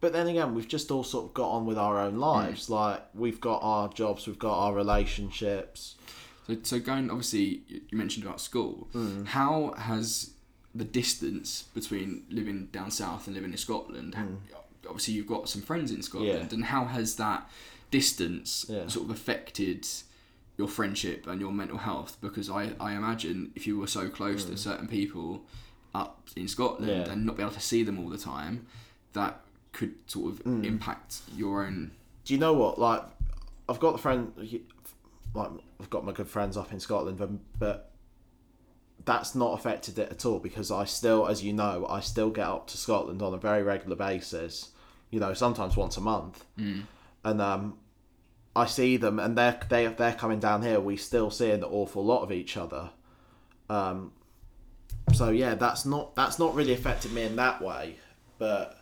[0.00, 2.68] but then again, we've just all sort of got on with our own lives.
[2.70, 5.96] Like we've got our jobs, we've got our relationships.
[6.46, 8.88] So, so going obviously, you mentioned about school.
[8.94, 9.26] Mm.
[9.28, 10.30] How has
[10.74, 14.14] the distance between living down south and living in Scotland?
[14.14, 14.26] ha-
[14.86, 16.48] Obviously, you've got some friends in Scotland, Mm.
[16.50, 16.54] Yeah.
[16.54, 17.50] and how has that
[17.90, 18.86] distance Yeah.
[18.86, 19.86] sort of affected
[20.58, 22.18] your friendship and your mental health?
[22.20, 25.44] Because I, I imagine if you were so close to certain people
[25.94, 27.06] up in Scotland Mm.
[27.06, 27.12] Yeah.
[27.12, 28.66] and not be able to see them all the time,
[29.14, 29.40] that
[29.72, 30.64] could sort of Mm.
[30.66, 31.92] impact your own.
[32.24, 32.78] Do you know what?
[32.78, 33.02] Like,
[33.68, 34.32] I've got the friend,
[35.34, 35.50] like
[35.80, 37.90] I've got my good friends up in Scotland, but, but
[39.04, 42.46] that's not affected it at all because I still, as you know, I still get
[42.46, 44.70] up to Scotland on a very regular basis.
[45.10, 47.78] You know, sometimes once a month, and um,
[48.58, 50.80] I see them, and they're they they're coming down here.
[50.80, 52.90] We still see an awful lot of each other.
[53.70, 54.12] Um,
[55.14, 57.96] so yeah, that's not that's not really affected me in that way,
[58.38, 58.78] but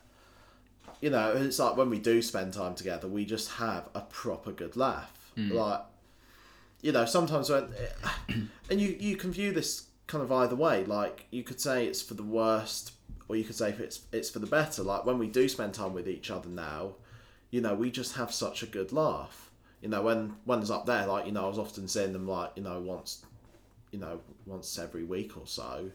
[1.00, 4.50] you know, it's like when we do spend time together, we just have a proper
[4.50, 5.30] good laugh.
[5.54, 5.82] Like,
[6.80, 7.68] you know, sometimes when,
[8.70, 10.84] and you you can view this kind of either way.
[10.84, 12.92] Like, you could say it's for the worst,
[13.28, 14.82] or you could say it's it's for the better.
[14.82, 16.94] Like when we do spend time with each other now,
[17.50, 19.45] you know, we just have such a good laugh.
[19.82, 22.26] You know, when when it's up there, like you know, I was often seeing them
[22.26, 23.24] like you know once,
[23.92, 25.90] you know, once every week or so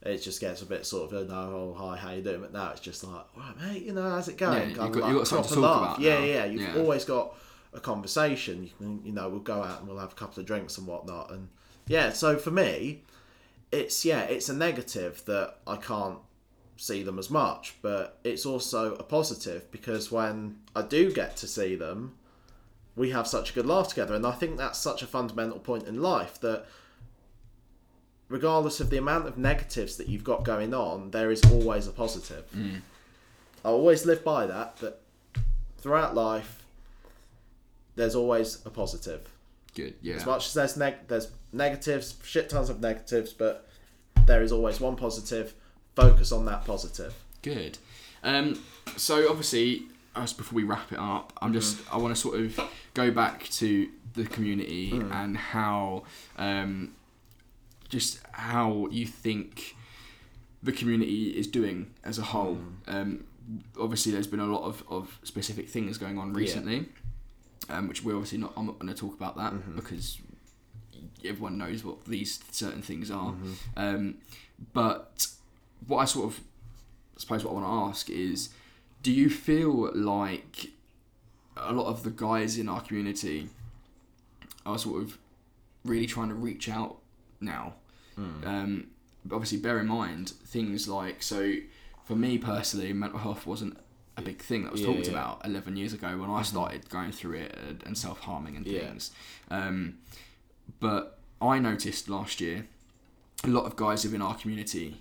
[0.00, 2.40] it just gets a bit sort of, oh, no, oh, hi, how you doing?
[2.40, 4.70] But now it's just like, all right, mate, you know, how's it going?
[4.70, 5.82] Yeah, Kind you've got- like you've got something to talk laugh.
[5.98, 6.24] about Yeah, now.
[6.24, 6.76] yeah, you've Yeah.
[6.76, 7.34] always got
[7.72, 8.62] a conversation.
[8.62, 10.86] You can, you know, we'll go out and we'll have a couple of drinks and
[10.86, 11.32] whatnot.
[11.32, 11.48] And
[11.88, 13.02] yeah, so for me,
[13.72, 16.18] it's, yeah, it's a negative that I can't
[16.76, 21.48] see them as much, but it's also a positive because when I do get to
[21.48, 22.14] see them,
[22.98, 24.14] we have such a good laugh together.
[24.14, 26.66] And I think that's such a fundamental point in life that
[28.28, 31.92] regardless of the amount of negatives that you've got going on, there is always a
[31.92, 32.44] positive.
[33.64, 35.00] I always live by that, that
[35.78, 36.64] throughout life,
[37.96, 39.28] there's always a positive.
[39.74, 40.16] Good, yeah.
[40.16, 43.68] As much as there's neg- there's negatives, shit tons of negatives, but
[44.26, 45.54] there is always one positive.
[45.94, 47.14] Focus on that positive.
[47.42, 47.78] Good.
[48.22, 48.60] Um,
[48.96, 49.84] so obviously,
[50.18, 52.60] us before we wrap it up, I'm just I want to sort of
[52.94, 56.04] go back to the community and how
[56.36, 56.94] um,
[57.88, 59.74] just how you think
[60.62, 62.58] the community is doing as a whole.
[62.86, 63.24] Um,
[63.80, 66.86] obviously, there's been a lot of, of specific things going on recently,
[67.70, 68.52] um, which we're obviously not.
[68.56, 70.18] I'm not going to talk about that because
[71.24, 73.34] everyone knows what these certain things are.
[73.76, 74.16] Um,
[74.72, 75.28] but
[75.86, 76.40] what I sort of
[77.16, 78.50] I suppose what I want to ask is,
[79.08, 80.70] do you feel like
[81.56, 83.48] a lot of the guys in our community
[84.66, 85.16] are sort of
[85.82, 86.98] really trying to reach out
[87.40, 87.72] now?
[88.44, 88.88] Um,
[89.24, 91.54] but obviously, bear in mind things like so.
[92.04, 93.78] For me personally, mental health wasn't
[94.16, 95.12] a big thing that was Yeah, talked yeah.
[95.12, 98.66] about 11 years ago when I started going through it and, and self harming and
[98.66, 98.80] Yeah.
[98.88, 99.10] things.
[99.50, 99.98] Um,
[100.80, 102.66] but I noticed last year
[103.44, 105.00] a lot of guys within our community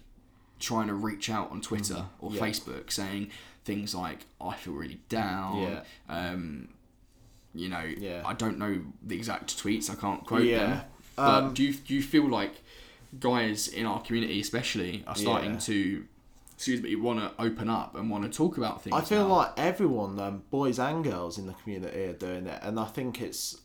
[0.60, 2.36] trying to reach out on Twitter or Mm-hmm.
[2.38, 2.42] Yeah.
[2.52, 3.32] Facebook saying
[3.68, 5.62] things like, I feel really down.
[5.62, 5.82] Yeah.
[6.18, 6.70] Um,
[7.54, 8.22] you know, Yeah.
[8.26, 8.74] I don't know
[9.10, 10.58] the exact tweets, I can't quote Yeah.
[10.68, 10.82] them.
[11.16, 12.54] But Um, do, you, do you feel like
[13.20, 15.60] guys in our community, especially, are starting Yeah.
[15.72, 16.06] to,
[16.56, 18.96] excuse me, want to open up and want to talk about things?
[18.96, 19.36] I feel now?
[19.38, 23.22] like everyone, um, boys and girls in the community, are doing it, and I think
[23.22, 23.58] it's.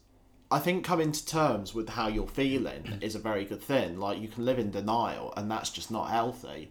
[0.51, 3.99] I think coming to terms with how you're feeling is a very good thing.
[3.99, 6.71] Like you can live in denial, and that's just not healthy.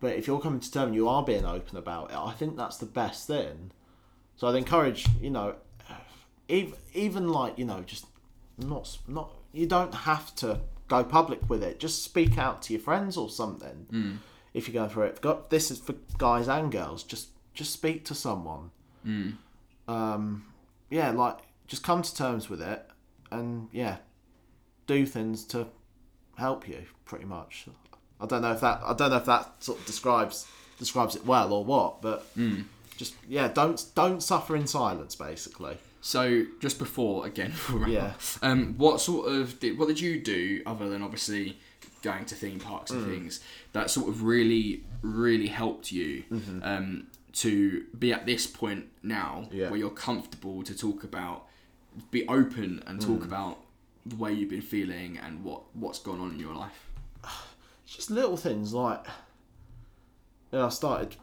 [0.00, 2.16] But if you're coming to terms, you are being open about it.
[2.16, 3.70] I think that's the best thing.
[4.36, 5.54] So I'd encourage, you know,
[6.48, 8.06] even even like you know, just
[8.58, 9.32] not not.
[9.52, 11.80] You don't have to go public with it.
[11.80, 13.86] Just speak out to your friends or something.
[14.52, 17.02] If you're going through it, got this is for guys and girls.
[17.02, 18.70] Just just speak to someone.
[19.88, 20.44] Um,
[20.90, 22.86] yeah, like just come to terms with it,
[23.30, 23.96] and yeah,
[24.86, 25.68] do things to
[26.36, 26.82] help you.
[27.06, 27.66] Pretty much.
[28.20, 30.46] I don't know if that I don't know if that sort of describes
[30.78, 32.26] describes it well or what, but
[32.96, 35.78] just yeah, don't don't suffer in silence, basically.
[36.00, 37.52] So just before again,
[37.88, 38.12] Yeah.
[38.42, 41.58] um, what sort of did, what did you do other than obviously
[42.02, 42.96] going to theme parks Mm.
[42.96, 43.40] and things
[43.72, 46.60] that sort of really really helped you Mm-hmm.
[46.62, 49.68] um, to be at this point now Yeah.
[49.70, 51.44] where you're comfortable to talk about,
[52.10, 53.24] be open and talk Mm.
[53.24, 53.58] about
[54.06, 56.85] the way you've been feeling and what what's gone on in your life.
[57.86, 59.04] Just little things like
[60.52, 61.16] you know, I started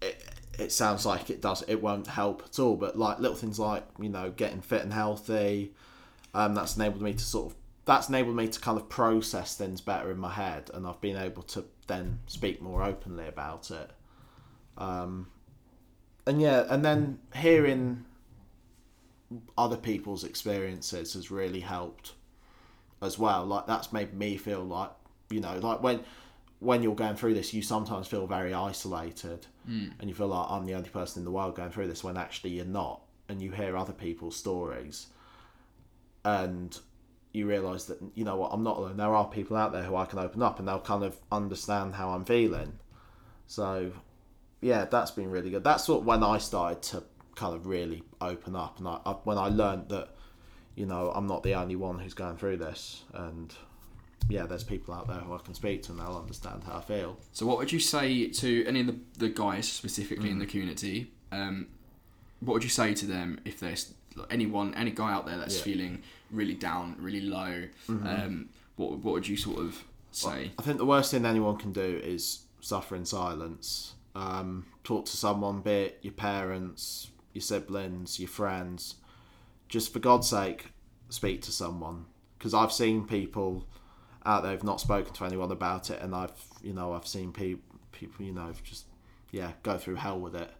[0.00, 0.22] it,
[0.58, 3.84] it sounds like it does it won't help at all but like little things like
[4.00, 5.72] you know getting fit and healthy
[6.34, 9.80] um, that's enabled me to sort of that's enabled me to kind of process things
[9.80, 13.90] better in my head and I've been able to then speak more openly about it
[14.78, 15.26] um,
[16.26, 18.04] and yeah and then hearing
[19.56, 22.12] other people's experiences has really helped
[23.00, 23.44] as well.
[23.44, 24.90] Like that's made me feel like
[25.32, 26.00] you know, like when
[26.60, 29.88] when you're going through this, you sometimes feel very isolated, hmm.
[29.98, 32.16] and you feel like I'm the only person in the world going through this when
[32.16, 33.02] actually you're not.
[33.28, 35.06] And you hear other people's stories,
[36.24, 36.76] and
[37.32, 38.96] you realise that you know what I'm not alone.
[38.96, 41.94] There are people out there who I can open up, and they'll kind of understand
[41.94, 42.78] how I'm feeling.
[43.46, 43.92] So,
[44.60, 45.64] yeah, that's been really good.
[45.64, 47.04] That's what when I started to
[47.34, 50.10] kind of really open up, and I, I when I learned that
[50.74, 53.54] you know, I'm not the only one who's going through this, and
[54.28, 56.80] yeah, there's people out there who I can speak to, and they'll understand how I
[56.80, 57.18] feel.
[57.32, 60.32] So, what would you say to any of the, the guys specifically Mm.
[60.32, 61.10] in the community?
[61.30, 61.68] Um,
[62.40, 63.94] what would you say to them if there's
[64.30, 65.60] anyone, any guy out there that's Yeah.
[65.62, 65.70] Mm-hmm.
[65.72, 67.68] feeling really down, really low?
[67.88, 70.52] Um, what what would you sort of say?
[70.58, 73.94] I think the worst thing anyone can do is suffer in silence.
[74.14, 78.96] Um, talk to someone, be it your parents, your siblings, your friends.
[79.68, 80.72] Just for God's sake,
[81.08, 82.04] speak to someone.
[82.38, 83.64] Because I've seen people
[84.24, 87.32] out there who've not spoken to anyone about it, and I've, you know, I've seen
[87.32, 87.62] people
[87.92, 88.86] people, you know, just
[89.30, 90.50] yeah, go through hell with it.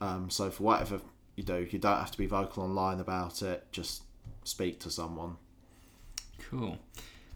[0.00, 1.00] Um, so for whatever
[1.36, 3.66] you do, you don't have to be vocal online about it.
[3.72, 4.02] Just
[4.44, 5.36] speak to someone.
[6.50, 6.78] Cool.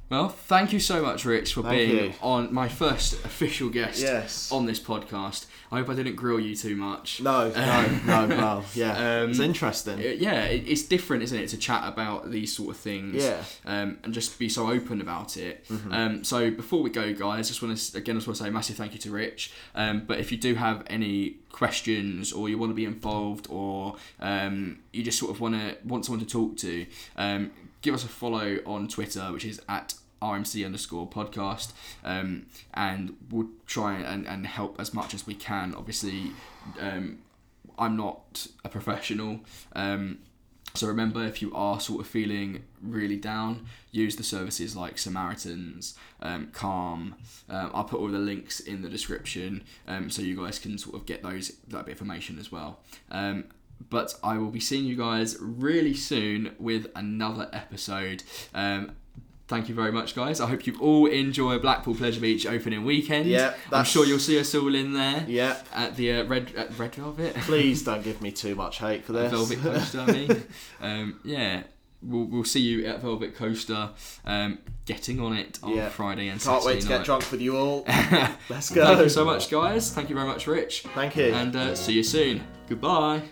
[0.09, 2.12] Well, thank you so much, Rich, for Thank being you.
[2.21, 4.51] on my first official guest Yes.
[4.51, 5.47] on this podcast.
[5.73, 7.21] I hope I didn't grill you too much.
[7.21, 9.99] No, no, no, well, yeah, Um, it's interesting.
[10.01, 13.35] Yeah, it, it's different, isn't it, to chat about these sort of things, Yeah.
[13.39, 13.68] Mm-hmm.
[13.68, 15.64] um, and just be so open about it.
[15.91, 18.53] Um, so before we go, guys, just want to again, just want to say a
[18.53, 19.53] massive thank you to Rich.
[19.75, 23.97] Um, but if you do have any questions, or you want to be involved, or
[24.21, 27.51] um, you just sort of want to want someone to talk to, um,
[27.83, 31.73] give us a follow on Twitter, which is at RMC underscore podcast,
[32.05, 35.75] um, and we'll try and, and help as much as we can.
[35.75, 36.33] Obviously,
[36.79, 37.18] um,
[37.79, 39.41] I'm not a professional.
[39.75, 40.18] Um,
[40.75, 45.97] so remember, if you are sort of feeling really down, use the services like Samaritans,
[46.23, 47.16] um, Calm.
[47.49, 50.95] Um, I'll put all the links in the description, um, so you guys can sort
[50.95, 52.81] of get those that bit of information as well.
[53.11, 53.45] Um,
[53.89, 58.23] but I will be seeing you guys really soon with another episode.
[58.55, 58.93] Um,
[59.51, 60.40] thank you very much, guys.
[60.40, 63.26] I hope you all enjoy Blackpool Pleasure Beach opening weekend.
[63.26, 66.78] Yeah, I'm sure you'll see us all in there Yeah, at the uh, red at
[66.78, 67.34] Red Velvet.
[67.34, 69.30] please don't give me too much hate for this.
[69.30, 70.42] Velvet Coaster, I mean.
[70.80, 71.64] um, yeah,
[72.03, 73.90] we'll, we'll see you at Velvet Coaster,
[74.24, 75.88] um, getting on it on Yeah.
[75.90, 76.55] Friday and Saturday.
[76.55, 76.96] Can't Saturday wait to night.
[76.98, 77.84] get drunk with you all.
[78.48, 78.86] Let's go.
[78.86, 79.92] Thank you so much, guys.
[79.92, 80.82] Thank you very much, Rich.
[80.94, 81.32] Thank you.
[81.34, 82.42] And uh, see you soon.
[82.68, 83.22] Goodbye.